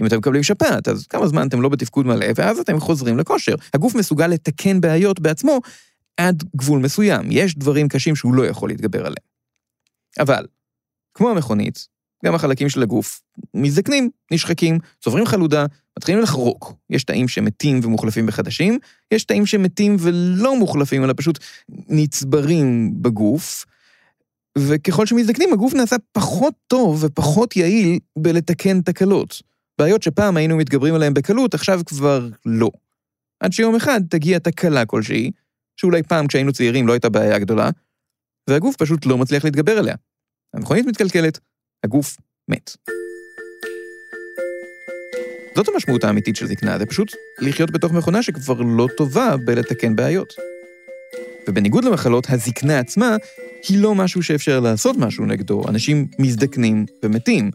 אם 0.00 0.06
אתם 0.06 0.18
מקבלים 0.18 0.42
שפעת, 0.42 0.88
אז 0.88 1.06
כמה 1.06 1.28
זמן 1.28 1.48
אתם 1.48 1.62
לא 1.62 1.68
בתפקוד 1.68 2.06
מלא, 2.06 2.26
ואז 2.34 2.58
אתם 2.58 2.80
חוזרים 2.80 3.18
לכושר. 3.18 3.54
הגוף 3.74 3.94
מסוגל 3.94 4.26
לתקן 4.26 4.80
בעיות 4.80 5.20
בעצמו 5.20 5.60
עד 6.16 6.44
גבול 6.56 6.80
מסוים. 6.80 7.28
יש 7.30 7.58
דברים 7.58 7.88
קשים 7.88 8.16
שהוא 8.16 8.34
לא 8.34 8.46
יכול 8.46 8.68
להתגבר 8.68 9.00
עליהם. 9.00 9.24
אבל, 10.20 10.46
כמו 11.14 11.30
המכונית, 11.30 11.88
גם 12.24 12.34
החלקים 12.34 12.68
של 12.68 12.82
הגוף 12.82 13.22
מזדקנים, 13.54 14.10
נשחקים, 14.30 14.78
צוברים 15.00 15.26
חלודה, 15.26 15.66
מתחילים 15.98 16.22
לחרוק. 16.22 16.72
יש 16.90 17.04
תאים 17.04 17.28
שמתים 17.28 17.80
ומוחלפים 17.82 18.26
בחדשים, 18.26 18.78
יש 19.10 19.24
תאים 19.24 19.46
שמתים 19.46 19.96
ולא 19.98 20.58
מוחלפים, 20.58 21.04
אלא 21.04 21.14
פשוט 21.16 21.38
נצברים 21.68 22.92
בגוף, 23.02 23.64
וככל 24.58 25.06
שמזדקנים, 25.06 25.52
הגוף 25.52 25.74
נעשה 25.74 25.96
פחות 26.12 26.54
טוב 26.66 27.04
ופחות 27.04 27.56
יעיל 27.56 27.98
בלתקן 28.18 28.80
תקלות. 28.80 29.42
בעיות 29.78 30.02
שפעם 30.02 30.36
היינו 30.36 30.56
מתגברים 30.56 30.94
עליהן 30.94 31.14
בקלות, 31.14 31.54
עכשיו 31.54 31.80
כבר 31.86 32.28
לא. 32.46 32.70
עד 33.40 33.52
שיום 33.52 33.76
אחד 33.76 34.00
תגיע 34.10 34.38
תקלה 34.38 34.86
כלשהי, 34.86 35.30
שאולי 35.76 36.02
פעם 36.02 36.26
כשהיינו 36.26 36.52
צעירים 36.52 36.86
לא 36.86 36.92
הייתה 36.92 37.08
בעיה 37.08 37.38
גדולה, 37.38 37.70
והגוף 38.50 38.76
פשוט 38.76 39.06
לא 39.06 39.18
מצליח 39.18 39.44
להתגבר 39.44 39.78
עליה. 39.78 39.94
המכונית 40.54 40.86
מתקלקלת, 40.86 41.38
הגוף 41.84 42.16
מת. 42.48 42.70
זאת 45.56 45.68
המשמעות 45.68 46.04
האמיתית 46.04 46.36
של 46.36 46.46
זקנה, 46.46 46.78
זה 46.78 46.86
פשוט 46.86 47.12
לחיות 47.38 47.70
בתוך 47.70 47.92
מכונה 47.92 48.22
שכבר 48.22 48.60
לא 48.60 48.88
טובה 48.96 49.36
בלתקן 49.44 49.96
בעיות. 49.96 50.34
ובניגוד 51.48 51.84
למחלות, 51.84 52.26
הזקנה 52.30 52.78
עצמה 52.78 53.16
היא 53.68 53.78
לא 53.78 53.94
משהו 53.94 54.22
שאפשר 54.22 54.60
לעשות 54.60 54.96
משהו 54.96 55.26
נגדו. 55.26 55.62
אנשים 55.68 56.06
מזדקנים 56.18 56.86
ומתים. 57.02 57.50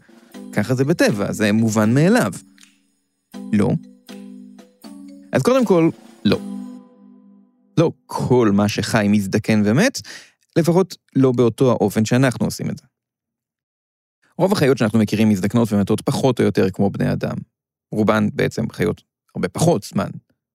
ככה 0.52 0.74
זה 0.74 0.84
בטבע, 0.84 1.32
זה 1.32 1.52
מובן 1.52 1.94
מאליו. 1.94 2.32
לא. 3.52 3.70
אז 5.32 5.42
קודם 5.42 5.64
כל, 5.64 5.90
לא. 6.24 6.40
לא 7.78 7.92
כל 8.06 8.50
מה 8.54 8.68
שחי 8.68 9.06
מזדקן 9.08 9.62
ומת, 9.64 10.00
לפחות 10.56 10.96
לא 11.16 11.32
באותו 11.32 11.70
האופן 11.70 12.04
שאנחנו 12.04 12.46
עושים 12.46 12.70
את 12.70 12.78
זה. 12.78 12.84
רוב 14.38 14.52
החיות 14.52 14.78
שאנחנו 14.78 14.98
מכירים 14.98 15.28
מזדקנות 15.28 15.72
ומתות 15.72 16.00
פחות 16.00 16.40
או 16.40 16.44
יותר 16.44 16.70
כמו 16.70 16.90
בני 16.90 17.12
אדם. 17.12 17.36
רובן 17.92 18.28
בעצם 18.32 18.70
חיות 18.70 19.02
הרבה 19.34 19.48
פחות 19.48 19.82
זמן. 19.82 20.10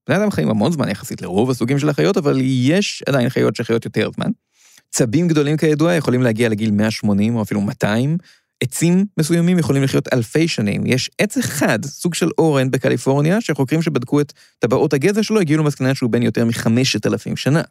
בני 0.07 0.17
אדם 0.17 0.31
חיים 0.31 0.49
המון 0.49 0.71
זמן 0.71 0.89
יחסית 0.89 1.21
לרוב 1.21 1.49
הסוגים 1.49 1.79
של 1.79 1.89
החיות, 1.89 2.17
אבל 2.17 2.39
יש 2.43 3.03
עדיין 3.07 3.29
חיות 3.29 3.55
שחיות 3.55 3.85
יותר 3.85 4.09
זמן. 4.15 4.31
צבים 4.89 5.27
גדולים 5.27 5.57
כידוע 5.57 5.93
יכולים 5.93 6.21
להגיע 6.21 6.49
לגיל 6.49 6.71
180 6.71 7.35
או 7.35 7.41
אפילו 7.41 7.61
200. 7.61 8.17
עצים 8.63 9.05
מסוימים 9.19 9.59
יכולים 9.59 9.83
לחיות 9.83 10.13
אלפי 10.13 10.47
שנים. 10.47 10.85
יש 10.85 11.09
עץ 11.19 11.37
אחד, 11.37 11.85
סוג 11.85 12.13
של 12.13 12.29
אורן 12.37 12.71
בקליפורניה, 12.71 13.41
שחוקרים 13.41 13.81
שבדקו 13.81 14.21
את 14.21 14.33
טבעות 14.59 14.93
הגזע 14.93 15.23
שלו 15.23 15.39
הגיעו 15.39 15.63
למסקנה 15.63 15.95
שהוא 15.95 16.09
בן 16.09 16.23
יותר 16.23 16.45
מחמשת 16.45 17.05
אלפים 17.05 17.35
שנה. 17.35 17.61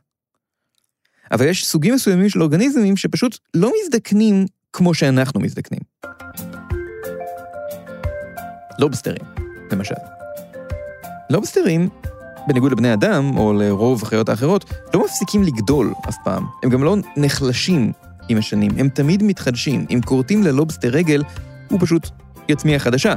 אבל 1.30 1.46
יש 1.46 1.66
סוגים 1.66 1.94
מסוימים 1.94 2.28
של 2.28 2.42
אורגניזמים 2.42 2.96
שפשוט 2.96 3.38
לא 3.54 3.72
מזדקנים 3.82 4.44
כמו 4.72 4.94
שאנחנו 4.94 5.40
מזדקנים. 5.40 5.80
לובסטרים, 8.78 9.24
למשל. 9.72 9.94
לובסטרים, 11.30 11.88
בניגוד 12.48 12.72
לבני 12.72 12.92
אדם, 12.92 13.36
או 13.36 13.52
לרוב 13.52 14.02
החיות 14.02 14.28
האחרות, 14.28 14.64
לא 14.94 15.04
מפסיקים 15.04 15.42
לגדול 15.42 15.94
אף 16.08 16.16
פעם. 16.24 16.46
הם 16.62 16.70
גם 16.70 16.84
לא 16.84 16.96
נחלשים 17.16 17.92
עם 18.28 18.38
השנים, 18.38 18.70
הם 18.78 18.88
תמיד 18.88 19.22
מתחדשים. 19.22 19.86
אם 19.90 20.00
כורתים 20.04 20.42
ללובסטר 20.42 20.88
רגל, 20.88 21.22
הוא 21.70 21.80
פשוט 21.82 22.08
יצמיח 22.48 22.82
חדשה, 22.82 23.14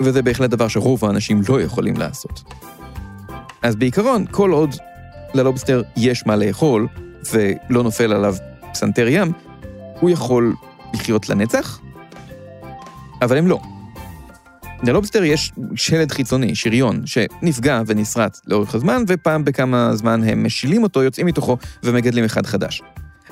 וזה 0.00 0.22
בהחלט 0.22 0.50
דבר 0.50 0.68
שרוב 0.68 1.04
האנשים 1.04 1.40
לא 1.48 1.60
יכולים 1.60 1.96
לעשות. 1.96 2.42
אז 3.62 3.76
בעיקרון, 3.76 4.24
כל 4.30 4.50
עוד 4.50 4.74
ללובסטר 5.34 5.82
יש 5.96 6.26
מה 6.26 6.36
לאכול, 6.36 6.86
ולא 7.32 7.82
נופל 7.82 8.12
עליו 8.12 8.34
פסנתר 8.72 9.06
ים, 9.08 9.32
הוא 10.00 10.10
יכול 10.10 10.54
לחיות 10.94 11.28
לנצח, 11.28 11.80
אבל 13.22 13.36
הם 13.36 13.46
לא. 13.46 13.60
ללובסטר 14.82 15.24
יש 15.24 15.52
שלד 15.74 16.12
חיצוני, 16.12 16.54
שריון, 16.54 17.02
שנפגע 17.06 17.82
ונסרט 17.86 18.38
לאורך 18.46 18.74
הזמן, 18.74 19.02
ופעם 19.08 19.44
בכמה 19.44 19.90
זמן 19.94 20.24
הם 20.24 20.44
משילים 20.44 20.82
אותו, 20.82 21.02
יוצאים 21.02 21.26
מתוכו 21.26 21.56
ומגדלים 21.82 22.24
אחד 22.24 22.46
חדש. 22.46 22.82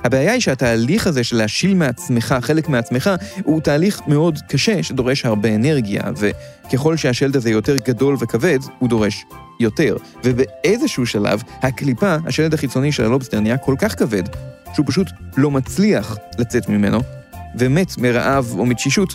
הבעיה 0.05 0.33
היא 0.33 0.41
שהתהליך 0.41 1.07
הזה 1.07 1.25
של 1.25 1.37
להשיל 1.37 1.75
מעצמך, 1.75 2.37
חלק 2.41 2.69
מעצמך, 2.69 3.11
הוא 3.45 3.61
תהליך 3.61 4.01
מאוד 4.07 4.39
קשה 4.49 4.83
שדורש 4.83 5.25
הרבה 5.25 5.55
אנרגיה, 5.55 6.03
וככל 6.17 6.97
שהשלד 6.97 7.37
הזה 7.37 7.51
יותר 7.51 7.77
גדול 7.77 8.17
וכבד, 8.21 8.59
הוא 8.79 8.89
דורש 8.89 9.25
יותר. 9.61 9.97
ובאיזשהו 10.25 11.07
שלב, 11.07 11.43
הקליפה, 11.63 12.17
השלד 12.27 12.55
החיצוני 12.55 12.93
של 12.93 13.05
הלובסטר 13.05 13.41
נהיה 13.41 13.59
כל 13.59 13.75
כך 13.79 13.99
כבד, 13.99 14.23
שהוא 14.75 14.87
פשוט 14.87 15.07
לא 15.37 15.51
מצליח 15.51 16.17
לצאת 16.39 16.69
ממנו, 16.69 17.01
ומת 17.59 17.99
מרעב 17.99 18.55
או 18.59 18.67
מתשישות 18.67 19.15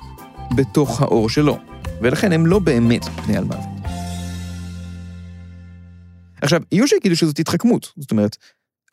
בתוך 0.55 1.01
האור 1.01 1.29
שלו, 1.29 1.57
ולכן 2.03 2.31
הם 2.31 2.45
לא 2.45 2.59
באמת 2.59 3.03
פני 3.05 3.37
על 3.37 3.43
מוות. 3.43 3.73
עכשיו, 6.41 6.61
יהיו 6.71 6.87
שיגידו 6.87 7.15
שזאת 7.15 7.39
התחכמות, 7.39 7.93
זאת 7.97 8.11
אומרת, 8.11 8.37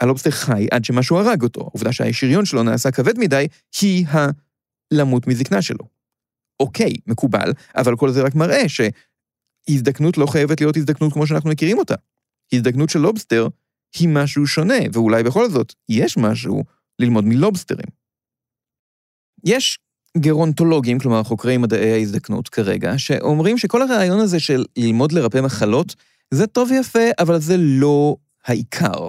הלובסטר 0.00 0.30
חי 0.30 0.66
עד 0.70 0.84
שמשהו 0.84 1.16
הרג 1.16 1.42
אותו, 1.42 1.60
העובדה 1.60 1.92
שהשריון 1.92 2.44
שלו 2.44 2.62
נעשה 2.62 2.90
כבד 2.90 3.18
מדי, 3.18 3.46
היא 3.80 4.06
הלמות 4.92 5.26
מזקנה 5.26 5.62
שלו. 5.62 5.84
אוקיי, 6.60 6.92
מקובל, 7.06 7.52
אבל 7.76 7.96
כל 7.96 8.10
זה 8.10 8.22
רק 8.22 8.34
מראה 8.34 8.62
שהזדקנות 8.68 10.18
לא 10.18 10.26
חייבת 10.26 10.60
להיות 10.60 10.76
הזדקנות 10.76 11.12
כמו 11.12 11.26
שאנחנו 11.26 11.50
מכירים 11.50 11.78
אותה. 11.78 11.94
הזדקנות 12.52 12.90
של 12.90 12.98
לובסטר 12.98 13.48
היא 13.98 14.08
משהו 14.08 14.46
שונה, 14.46 14.78
ואולי 14.92 15.22
בכל 15.22 15.50
זאת 15.50 15.74
יש 15.88 16.16
משהו 16.16 16.64
ללמוד 16.98 17.24
מלובסטרים. 17.24 17.88
יש 19.44 19.78
גרונטולוגים, 20.18 20.98
כלומר 20.98 21.22
חוקרי 21.22 21.56
מדעי 21.56 21.92
ההזדקנות 21.92 22.48
כרגע, 22.48 22.98
שאומרים 22.98 23.58
שכל 23.58 23.82
הרעיון 23.82 24.20
הזה 24.20 24.40
של 24.40 24.64
ללמוד 24.76 25.12
לרפא 25.12 25.40
מחלות, 25.40 25.94
זה 26.30 26.46
טוב 26.46 26.70
ויפה, 26.70 27.08
אבל 27.18 27.38
זה 27.38 27.56
לא 27.58 28.16
העיקר. 28.46 29.08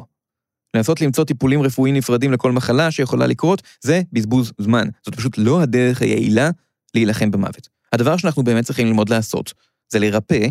לנסות 0.75 1.01
למצוא 1.01 1.23
טיפולים 1.23 1.61
רפואיים 1.61 1.95
נפרדים 1.95 2.31
לכל 2.31 2.51
מחלה 2.51 2.91
שיכולה 2.91 3.27
לקרות, 3.27 3.61
זה 3.81 4.01
בזבוז 4.13 4.53
זמן. 4.57 4.87
זאת 5.05 5.15
פשוט 5.15 5.37
לא 5.37 5.61
הדרך 5.61 6.01
היעילה 6.01 6.49
להילחם 6.95 7.31
במוות. 7.31 7.69
הדבר 7.93 8.17
שאנחנו 8.17 8.43
באמת 8.43 8.65
צריכים 8.65 8.87
ללמוד 8.87 9.09
לעשות, 9.09 9.53
זה 9.89 9.99
לרפא 9.99 10.47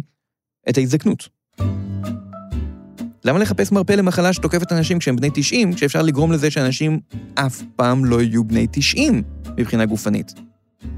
את 0.69 0.79
ההזדקנות. 0.79 1.29
למה 3.25 3.39
לחפש 3.39 3.73
מרפא 3.73 3.93
למחלה 3.93 4.33
שתוקפת 4.33 4.73
אנשים 4.73 4.99
כשהם 4.99 5.17
בני 5.17 5.29
90, 5.35 5.75
כשאפשר 5.75 6.03
לגרום 6.03 6.33
לזה 6.33 6.51
שאנשים 6.51 7.01
אף 7.35 7.63
פעם 7.77 8.05
לא 8.05 8.23
יהיו 8.23 8.45
בני 8.45 8.67
90 8.73 9.23
מבחינה 9.61 9.85
גופנית? 9.85 10.35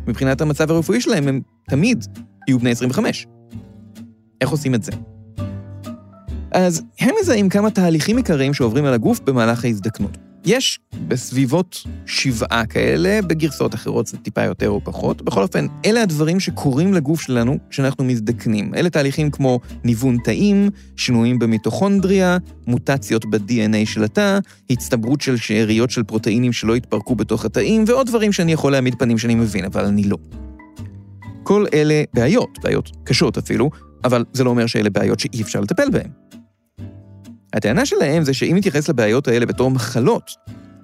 מבחינת 0.07 0.40
המצב 0.40 0.71
הרפואי 0.71 1.00
שלהם, 1.00 1.28
הם 1.28 1.40
תמיד 1.69 2.04
יהיו 2.49 2.59
בני 2.59 2.71
25. 2.71 3.26
איך 4.40 4.50
עושים 4.50 4.75
את 4.75 4.83
זה? 4.83 4.92
אז 6.50 6.83
הם 7.00 7.14
מזהים 7.23 7.49
כמה 7.49 7.71
תהליכים 7.71 8.16
עיקריים 8.16 8.54
שעוברים 8.54 8.85
על 8.85 8.95
הגוף 8.95 9.21
במהלך 9.21 9.64
ההזדקנות. 9.64 10.19
יש 10.44 10.80
בסביבות 11.08 11.82
שבעה 12.06 12.66
כאלה, 12.66 13.22
בגרסאות 13.22 13.75
אחרות 13.75 14.06
זה 14.06 14.16
טיפה 14.16 14.44
יותר 14.44 14.68
או 14.68 14.80
פחות. 14.84 15.22
בכל 15.22 15.42
אופן, 15.42 15.66
אלה 15.84 16.02
הדברים 16.02 16.40
שקורים 16.40 16.94
לגוף 16.94 17.20
שלנו 17.20 17.58
כשאנחנו 17.70 18.04
מזדקנים. 18.04 18.75
אלה 18.75 18.90
תהליכים 18.90 19.30
כמו 19.30 19.61
ניוון 19.84 20.16
תאים, 20.25 20.70
שינויים 20.96 21.38
במיטוכונדריה, 21.38 22.38
מוטציות 22.66 23.25
ב-DNA 23.25 23.87
של 23.87 24.04
התא, 24.04 24.38
הצטברות 24.70 25.20
של 25.20 25.37
שאריות 25.37 25.90
של 25.90 26.02
פרוטאינים 26.02 26.52
שלא 26.52 26.75
התפרקו 26.75 27.14
בתוך 27.14 27.44
התאים, 27.44 27.84
ועוד 27.87 28.06
דברים 28.06 28.32
שאני 28.32 28.52
יכול 28.52 28.72
להעמיד 28.72 28.94
פנים 28.99 29.18
שאני 29.18 29.34
מבין, 29.34 29.64
אבל 29.64 29.84
אני 29.84 30.04
לא. 30.04 30.16
כל 31.42 31.64
אלה 31.75 32.02
בעיות, 32.14 32.58
בעיות 32.62 32.90
קשות 33.04 33.38
אפילו, 33.38 33.70
אבל 34.04 34.25
זה 34.32 34.44
לא 34.44 34.50
אומר 34.50 34.66
שאלה 34.66 34.90
בעיות 34.90 35.20
שאי 35.20 35.42
אפשר 35.42 35.61
לטפל 35.61 35.90
בהן. 35.90 36.11
הטענה 37.52 37.87
שלהם 37.87 38.25
זה 38.25 38.35
שאם 38.35 38.56
נתייחס 38.56 38.88
לבעיות 38.88 39.28
האלה 39.28 39.47
בתור 39.47 39.71
מחלות, 39.71 40.30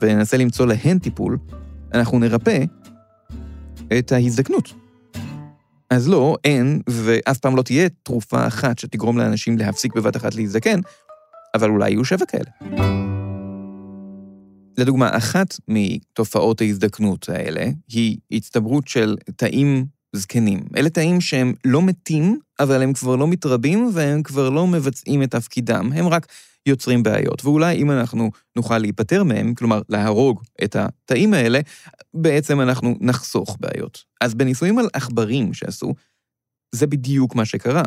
וננסה 0.00 0.36
למצוא 0.36 0.66
להן 0.66 0.98
טיפול, 0.98 1.38
אנחנו 1.94 2.18
נרפא 2.18 2.64
את 3.98 4.12
ההזדקנות. 4.12 4.72
אז 5.90 6.08
לא, 6.08 6.36
אין, 6.44 6.80
ואף 6.88 7.38
פעם 7.38 7.56
לא 7.56 7.62
תהיה 7.62 7.88
תרופה 8.02 8.46
אחת 8.46 8.78
שתגרום 8.78 9.18
לאנשים 9.18 9.58
להפסיק 9.58 9.94
בבת 9.94 10.16
אחת 10.16 10.34
להזדקן, 10.34 10.80
אבל 11.54 11.70
אולי 11.70 11.90
יהיו 11.90 12.04
שבע 12.04 12.24
כאלה. 12.26 12.78
לדוגמה, 14.78 15.16
אחת 15.16 15.54
מתופעות 15.68 16.60
ההזדקנות 16.60 17.28
האלה 17.28 17.66
היא 17.88 18.16
הצטברות 18.32 18.88
של 18.88 19.16
תאים 19.36 19.86
זקנים. 20.12 20.60
אלה 20.76 20.90
תאים 20.90 21.20
שהם 21.20 21.54
לא 21.64 21.82
מתים, 21.82 22.38
אבל 22.60 22.82
הם 22.82 22.92
כבר 22.92 23.16
לא 23.16 23.28
מתרבים 23.28 23.90
והם 23.94 24.22
כבר 24.22 24.50
לא 24.50 24.66
מבצעים 24.66 25.22
את 25.22 25.30
תפקידם, 25.30 25.90
הם 25.94 26.08
רק 26.08 26.26
יוצרים 26.68 27.02
בעיות. 27.02 27.44
ואולי 27.44 27.76
אם 27.76 27.90
אנחנו 27.90 28.30
נוכל 28.56 28.78
להיפטר 28.78 29.24
מהם, 29.24 29.54
כלומר 29.54 29.80
להרוג 29.88 30.42
את 30.64 30.76
התאים 30.76 31.34
האלה, 31.34 31.60
בעצם 32.14 32.60
אנחנו 32.60 32.96
נחסוך 33.00 33.56
בעיות. 33.60 34.04
אז 34.20 34.34
בניסויים 34.34 34.78
על 34.78 34.88
עכברים 34.92 35.54
שעשו, 35.54 35.94
זה 36.74 36.86
בדיוק 36.86 37.34
מה 37.34 37.44
שקרה. 37.44 37.82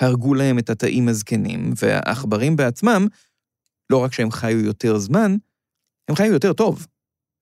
הרגו 0.00 0.34
להם 0.34 0.58
את 0.58 0.70
התאים 0.70 1.08
הזקנים, 1.08 1.72
והעכברים 1.76 2.56
בעצמם, 2.56 3.06
לא 3.90 4.04
רק 4.04 4.12
שהם 4.12 4.30
חיו 4.30 4.60
יותר 4.60 4.98
זמן, 4.98 5.36
הם 6.08 6.16
חיו 6.16 6.32
יותר 6.32 6.52
טוב. 6.52 6.86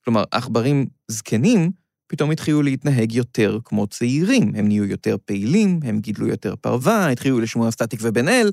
כלומר, 0.05 0.25
עכברים 0.31 0.87
זקנים 1.11 1.71
פתאום 2.13 2.31
התחילו 2.31 2.63
להתנהג 2.63 3.13
יותר 3.13 3.59
כמו 3.65 3.87
צעירים. 3.87 4.53
הם 4.55 4.69
נהיו 4.69 4.85
יותר 4.85 5.17
פעילים, 5.25 5.81
הם 5.83 6.01
גידלו 6.01 6.27
יותר 6.27 6.57
פרווה, 6.57 7.11
התחילו 7.11 7.41
לשמוע 7.41 7.71
סטטיק 7.71 8.01
ובן 8.03 8.29
אל. 8.29 8.51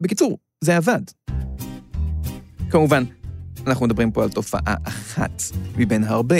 בקיצור, 0.00 0.38
זה 0.60 0.76
עבד. 0.76 1.00
כמובן, 2.70 3.04
אנחנו 3.66 3.86
מדברים 3.86 4.10
פה 4.10 4.22
על 4.22 4.30
תופעה 4.30 4.74
אחת 4.84 5.42
מבין 5.76 6.04
הרבה, 6.04 6.36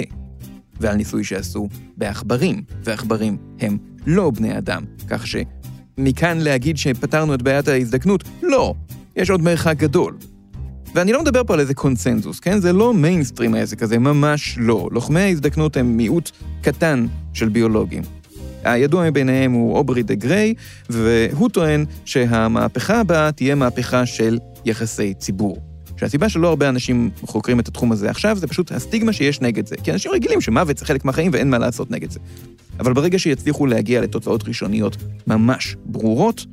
ועל 0.81 0.96
ניסוי 0.96 1.24
שעשו 1.24 1.68
בעכברים, 1.96 2.62
ועכברים 2.85 3.37
הם 3.61 3.78
לא 4.07 4.31
בני 4.31 4.59
אדם, 4.59 4.85
כך 5.09 5.26
שמכאן 5.26 6.38
להגיד 6.38 6.76
שפתרנו 6.76 7.35
את 7.35 7.42
בעיית 7.42 7.68
ההזדקנות, 7.68 8.24
לא, 8.42 8.74
יש 9.16 9.31
עוד 9.31 9.42
מרחק 9.42 9.76
גדול. 9.76 10.16
ואני 10.94 11.12
לא 11.12 11.22
מדבר 11.22 11.44
פה 11.44 11.54
על 11.54 11.61
איזה 11.61 11.74
קונצנזוס, 11.74 12.40
כן? 12.40 12.61
זה 12.61 12.72
לא 12.72 12.94
מיינסטרים 12.94 13.54
העסק 13.54 13.83
הזה, 13.83 13.98
ממש 13.98 14.59
לא. 14.61 14.88
לוחמי 14.92 15.20
ההזדקנות 15.20 15.76
הם 15.76 15.96
מיעוט 15.96 16.31
קטן 16.62 17.07
של 17.33 17.48
ביולוגים. 17.48 18.02
הידוע 18.64 19.11
מביניהם 19.11 19.53
הוא 19.53 19.77
אוברי 19.77 20.03
דה 20.03 20.14
גריי, 20.14 20.55
והוא 20.90 21.49
טוען 21.49 21.85
שהמהפכה 22.05 23.01
הבאה 23.01 23.33
תהיה 23.33 23.55
מהפכה 23.55 24.07
של 24.07 24.38
יחסי 24.64 25.14
ציבור. 25.14 25.59
שהסיבה 25.97 26.29
שלא 26.29 26.49
הרבה 26.49 26.68
אנשים 26.68 27.11
חוקרים 27.21 27.61
את 27.61 27.68
התחום 27.68 27.92
הזה 27.92 28.11
עכשיו, 28.11 28.37
זה 28.37 28.47
פשוט 28.47 28.73
הסטיגמה 28.73 29.12
שיש 29.12 29.40
נגד 29.40 29.66
זה. 29.66 29.77
כי 29.77 29.92
אנשים 29.92 30.12
רגילים 30.12 30.40
שמוות 30.40 30.79
זה 30.79 30.85
חלק 30.85 31.05
מהחיים 31.05 31.31
ואין 31.35 31.51
מה 31.51 31.59
לעשות 31.59 31.90
נגד 31.90 32.11
זה. 32.11 32.21
אבל 32.81 32.92
ברגע 32.92 33.18
שיצליחו 33.18 33.66
להגיע 33.66 34.01
לתוצאות 34.01 34.49
ראשוניות 34.49 34.97
ממש 35.27 35.77
ברורות, 35.85 36.47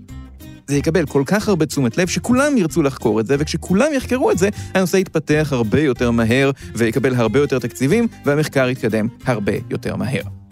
זה 0.68 0.78
יקבל 0.78 1.06
כל 1.06 1.24
כך 1.26 1.50
הרבה 1.50 1.66
תשומת 1.66 1.98
לב 1.98 2.08
שכולם 2.08 2.58
ירצו 2.58 2.84
לחקור 2.84 3.20
את 3.20 3.28
זה, 3.28 3.36
וכשכולם 3.40 3.94
יחקרו 3.96 4.32
את 4.32 4.38
זה, 4.38 4.50
הנושא 4.74 4.98
יתפתח 4.98 5.50
הרבה 5.52 5.82
יותר 5.82 6.12
מהר, 6.12 6.52
ויקבל 6.76 7.16
הרבה 7.16 7.40
יותר 7.40 7.60
תקציבים, 7.60 8.08
והמחקר 8.26 8.70
יתקדם 8.70 9.08
הרבה 9.26 9.54
יותר 9.70 9.96
מהר. 9.96 10.45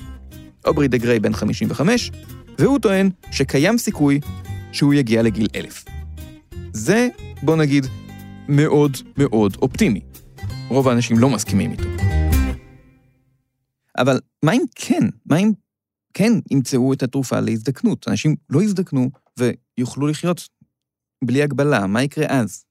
אוברי 0.65 0.88
דה 0.88 0.97
גריי 0.97 1.19
בן 1.19 1.34
55, 1.34 2.12
והוא 2.58 2.80
טוען 2.80 3.10
שקיים 3.32 3.78
סיכוי 3.78 4.19
שהוא 4.71 4.93
יגיע 4.93 5.21
לגיל 5.21 5.47
אלף. 5.56 5.86
זה, 6.73 7.08
בוא 7.43 7.56
נגיד, 7.56 7.86
מאוד 8.47 8.97
מאוד 9.17 9.58
אופטימי. 9.62 10.02
רוב 10.69 10.88
האנשים 10.88 11.19
לא 11.19 11.30
מסכימים 11.30 11.71
איתו. 11.71 11.84
אבל 13.97 14.19
מה 14.43 14.54
אם 14.54 14.62
כן? 14.76 15.08
מה 15.26 15.38
אם 15.38 15.52
כן 16.13 16.34
ימצאו 16.52 16.93
את 16.93 17.04
התרופה 17.04 17.39
להזדקנות? 17.39 18.08
אנשים 18.08 18.36
לא 18.49 18.63
יזדקנו 18.63 19.10
ויוכלו 19.38 20.08
לחיות 20.08 20.49
בלי 21.23 21.43
הגבלה, 21.43 21.88
מה 21.88 22.04
יקרה 22.04 22.26
אז? 22.30 22.65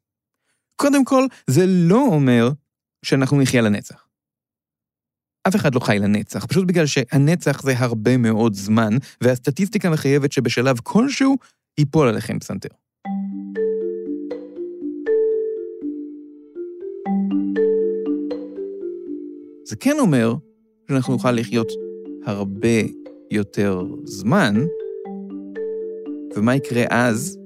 קודם 0.76 1.04
כל, 1.04 1.26
זה 1.46 1.64
לא 1.66 2.06
אומר 2.06 2.50
שאנחנו 3.04 3.40
נחיה 3.40 3.62
לנצח. 3.62 4.01
אף 5.48 5.56
אחד 5.56 5.74
לא 5.74 5.80
חי 5.80 5.98
לנצח, 5.98 6.46
פשוט 6.46 6.66
בגלל 6.66 6.86
שהנצח 6.86 7.62
זה 7.62 7.74
הרבה 7.76 8.16
מאוד 8.16 8.54
זמן, 8.54 8.96
והסטטיסטיקה 9.20 9.90
מחייבת 9.90 10.32
שבשלב 10.32 10.78
כלשהו 10.82 11.36
ייפול 11.78 12.08
עליכם 12.08 12.38
פסנתר. 12.38 12.68
זה 19.64 19.76
כן 19.76 19.96
אומר 19.98 20.34
שאנחנו 20.88 21.12
נוכל 21.12 21.32
לחיות 21.32 21.68
הרבה 22.24 22.82
יותר 23.30 23.82
זמן, 24.04 24.54
ומה 26.36 26.54
יקרה 26.54 26.84
אז? 26.90 27.38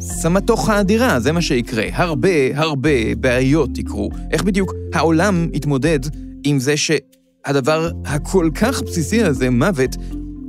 סמטוחה 0.00 0.80
אדירה, 0.80 1.20
זה 1.20 1.32
מה 1.32 1.42
שיקרה. 1.42 1.84
הרבה 1.92 2.28
הרבה 2.54 3.14
בעיות 3.20 3.78
יקרו. 3.78 4.10
איך 4.30 4.42
בדיוק 4.42 4.72
העולם 4.94 5.48
יתמודד 5.52 5.98
עם 6.44 6.58
זה 6.58 6.74
שהדבר 6.76 7.90
הכל 8.04 8.50
כך 8.54 8.82
בסיסי 8.82 9.22
הזה, 9.22 9.50
מוות, 9.50 9.96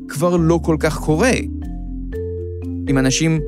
כבר 0.07 0.37
לא 0.37 0.59
כל 0.63 0.77
כך 0.79 0.97
קורה. 0.97 1.31
אם 2.89 2.97
אנשים 2.97 3.39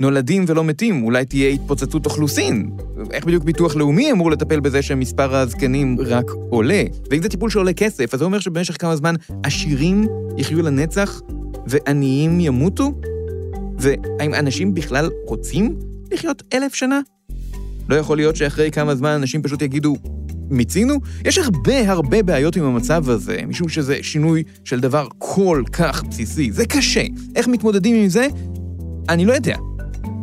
נולדים 0.00 0.44
ולא 0.46 0.64
מתים, 0.64 1.02
אולי 1.02 1.24
תהיה 1.24 1.48
התפוצצות 1.48 2.06
אוכלוסין. 2.06 2.70
איך 3.10 3.24
בדיוק 3.24 3.44
ביטוח 3.44 3.76
לאומי 3.76 4.12
אמור 4.12 4.30
לטפל 4.30 4.60
בזה 4.60 4.82
שמספר 4.82 5.34
הזקנים 5.36 5.96
רק 6.00 6.30
עולה? 6.50 6.82
ואם 7.10 7.22
זה 7.22 7.28
טיפול 7.28 7.50
שעולה 7.50 7.72
כסף, 7.72 8.14
אז 8.14 8.18
זה 8.18 8.24
אומר 8.24 8.38
שבמשך 8.38 8.76
כמה 8.80 8.96
זמן 8.96 9.14
עשירים 9.42 10.06
יחיו 10.36 10.62
לנצח 10.62 11.20
ועניים 11.66 12.40
ימותו? 12.40 12.92
והאם 13.78 14.34
אנשים 14.34 14.74
בכלל 14.74 15.10
רוצים 15.26 15.76
לחיות 16.12 16.42
אלף 16.54 16.74
שנה? 16.74 17.00
לא 17.88 17.94
יכול 17.94 18.16
להיות 18.16 18.36
שאחרי 18.36 18.70
כמה 18.70 18.94
זמן 18.94 19.10
אנשים 19.10 19.42
פשוט 19.42 19.62
יגידו, 19.62 19.96
מיצינו? 20.50 20.94
יש 21.24 21.38
הרבה 21.38 21.92
הרבה 21.92 22.22
בעיות 22.22 22.56
עם 22.56 22.64
המצב 22.64 23.10
הזה, 23.10 23.40
משום 23.48 23.68
שזה 23.68 23.98
שינוי 24.02 24.42
של 24.64 24.80
דבר 24.80 25.08
כל 25.18 25.62
כך 25.72 26.04
בסיסי. 26.04 26.52
זה 26.52 26.66
קשה. 26.66 27.04
איך 27.36 27.48
מתמודדים 27.48 27.96
עם 27.96 28.08
זה? 28.08 28.26
אני 29.08 29.24
לא 29.24 29.32
יודע. 29.32 29.56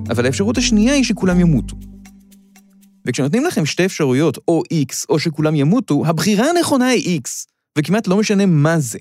אבל 0.10 0.26
האפשרות 0.26 0.58
השנייה 0.58 0.94
היא 0.94 1.04
שכולם 1.04 1.40
ימותו. 1.40 1.76
וכשנותנים 3.08 3.46
לכם 3.46 3.66
שתי 3.66 3.86
אפשרויות, 3.86 4.38
או 4.48 4.64
X 4.74 5.06
או 5.10 5.20
שכולם 5.20 5.56
ימותו, 5.56 6.06
הבחירה 6.06 6.50
הנכונה 6.50 6.88
היא 6.88 7.20
X, 7.20 7.30
וכמעט 7.78 8.08
לא 8.08 8.18
משנה 8.18 8.46
מה 8.46 8.80
זה. 8.80 9.00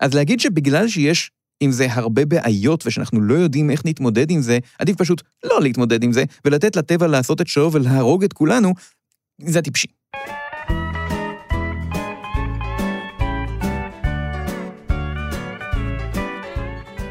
אז 0.00 0.14
להגיד 0.14 0.40
שבגלל 0.40 0.88
שיש 0.88 1.30
עם 1.60 1.72
זה 1.72 1.86
הרבה 1.90 2.24
בעיות 2.24 2.86
ושאנחנו 2.86 3.20
לא 3.20 3.34
יודעים 3.34 3.70
איך 3.70 3.82
נתמודד 3.84 4.30
עם 4.30 4.42
זה, 4.42 4.58
עדיף 4.78 4.96
פשוט 4.96 5.22
לא 5.44 5.60
להתמודד 5.62 6.02
עם 6.02 6.12
זה 6.12 6.24
ולתת 6.44 6.76
לטבע 6.76 7.06
לעשות 7.06 7.40
את 7.40 7.48
שלו 7.48 7.72
ולהרוג 7.72 8.24
את 8.24 8.32
כולנו, 8.32 8.74
זה 9.38 9.62
טיפשי. 9.62 9.88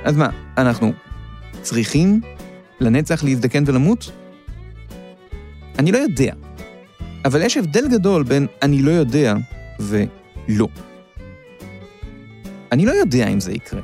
אז 0.03 0.17
מה, 0.17 0.29
אנחנו 0.57 0.93
צריכים 1.62 2.21
לנצח 2.79 3.23
להזדקן 3.23 3.63
ולמות? 3.67 4.12
אני 5.79 5.91
לא 5.91 5.97
יודע. 5.97 6.33
אבל 7.25 7.41
יש 7.41 7.57
הבדל 7.57 7.88
גדול 7.91 8.23
בין 8.23 8.47
אני 8.62 8.81
לא 8.81 8.91
יודע 8.91 9.33
ולא. 9.79 10.67
אני 12.71 12.86
לא 12.86 12.91
יודע 12.91 13.27
אם 13.27 13.39
זה 13.39 13.51
יקרה. 13.51 13.81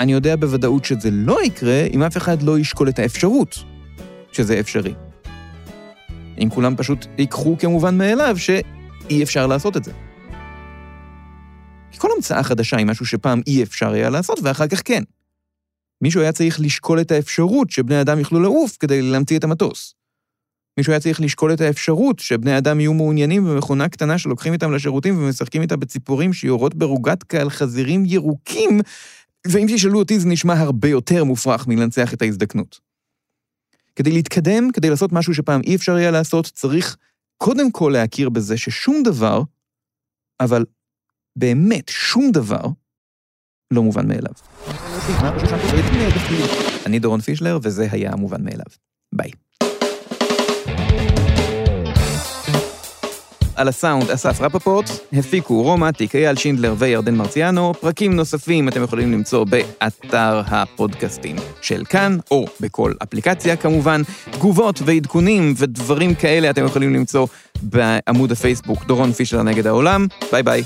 אני 0.00 0.12
יודע 0.12 0.36
בוודאות 0.36 0.84
שזה 0.84 1.10
לא 1.10 1.44
יקרה 1.44 1.86
אם 1.92 2.02
אף 2.02 2.16
אחד 2.16 2.42
לא 2.42 2.58
ישקול 2.58 2.88
את 2.88 2.98
האפשרות 2.98 3.64
שזה 4.32 4.60
אפשרי. 4.60 4.94
אם 6.42 6.48
כולם 6.50 6.76
פשוט 6.76 7.06
ייקחו 7.18 7.56
כמובן 7.58 7.98
מאליו 7.98 8.36
שאי 8.38 9.22
אפשר 9.22 9.46
לעשות 9.46 9.76
את 9.76 9.84
זה. 9.84 9.92
כל 11.98 12.08
המצאה 12.16 12.42
חדשה 12.42 12.76
היא 12.76 12.86
משהו 12.86 13.06
שפעם 13.06 13.40
אי 13.46 13.62
אפשר 13.62 13.92
היה 13.92 14.10
לעשות, 14.10 14.38
ואחר 14.42 14.66
כך 14.66 14.82
כן. 14.84 15.02
מישהו 16.02 16.20
היה 16.20 16.32
צריך 16.32 16.60
לשקול 16.60 17.00
את 17.00 17.10
האפשרות 17.10 17.70
שבני 17.70 18.00
אדם 18.00 18.18
יוכלו 18.18 18.40
לעוף 18.40 18.76
כדי 18.80 19.02
להמציא 19.02 19.38
את 19.38 19.44
המטוס. 19.44 19.94
מישהו 20.78 20.92
היה 20.92 21.00
צריך 21.00 21.20
לשקול 21.20 21.52
את 21.52 21.60
האפשרות 21.60 22.18
שבני 22.18 22.58
אדם 22.58 22.80
יהיו 22.80 22.94
מעוניינים 22.94 23.44
במכונה 23.44 23.88
קטנה 23.88 24.18
שלוקחים 24.18 24.52
איתם 24.52 24.72
לשירותים 24.72 25.18
ומשחקים 25.18 25.62
איתה 25.62 25.76
בציפורים 25.76 26.32
שיורות 26.32 26.74
ברוגטקה 26.74 27.40
על 27.40 27.50
חזירים 27.50 28.04
ירוקים, 28.06 28.80
ואם 29.46 29.66
תשאלו 29.70 29.98
אותי 29.98 30.20
זה 30.20 30.28
נשמע 30.28 30.54
הרבה 30.54 30.88
יותר 30.88 31.24
מופרך 31.24 31.66
מלנצח 31.66 32.14
את 32.14 32.22
ההזדקנות. 32.22 32.85
כדי 33.96 34.12
להתקדם, 34.12 34.70
כדי 34.72 34.90
לעשות 34.90 35.12
משהו 35.12 35.34
שפעם 35.34 35.60
אי 35.60 35.76
אפשר 35.76 35.94
היה 35.94 36.10
לעשות, 36.10 36.46
צריך 36.46 36.96
קודם 37.36 37.70
כל 37.72 37.90
להכיר 37.94 38.28
בזה 38.28 38.58
ששום 38.58 39.02
דבר, 39.04 39.42
אבל 40.40 40.64
באמת 41.36 41.88
שום 41.88 42.30
דבר, 42.32 42.62
לא 43.70 43.82
מובן 43.82 44.08
מאליו. 44.08 44.32
אני 46.86 46.98
דורון 46.98 47.20
פישלר, 47.20 47.58
וזה 47.62 47.88
היה 47.90 48.12
המובן 48.12 48.44
מאליו. 48.44 48.66
ביי. 49.14 49.30
על 53.56 53.68
הסאונד 53.68 54.10
אסף 54.10 54.40
רפפורט, 54.40 54.90
הפיקו 55.12 55.62
רומטיק, 55.62 56.14
אייל 56.14 56.36
שינדלר 56.36 56.74
וירדן 56.78 57.14
מרציאנו, 57.14 57.74
פרקים 57.80 58.16
נוספים 58.16 58.68
אתם 58.68 58.82
יכולים 58.82 59.12
למצוא 59.12 59.44
באתר 59.44 60.42
הפודקאסטים 60.46 61.36
של 61.62 61.84
כאן, 61.84 62.18
או 62.30 62.46
בכל 62.60 62.92
אפליקציה 63.02 63.56
כמובן, 63.56 64.02
תגובות 64.30 64.80
ועדכונים 64.84 65.54
ודברים 65.56 66.14
כאלה 66.14 66.50
אתם 66.50 66.64
יכולים 66.64 66.94
למצוא 66.94 67.26
בעמוד 67.62 68.32
הפייסבוק 68.32 68.84
דורון 68.84 69.12
פישר 69.12 69.42
נגד 69.42 69.66
העולם, 69.66 70.06
ביי 70.32 70.42
ביי. 70.42 70.62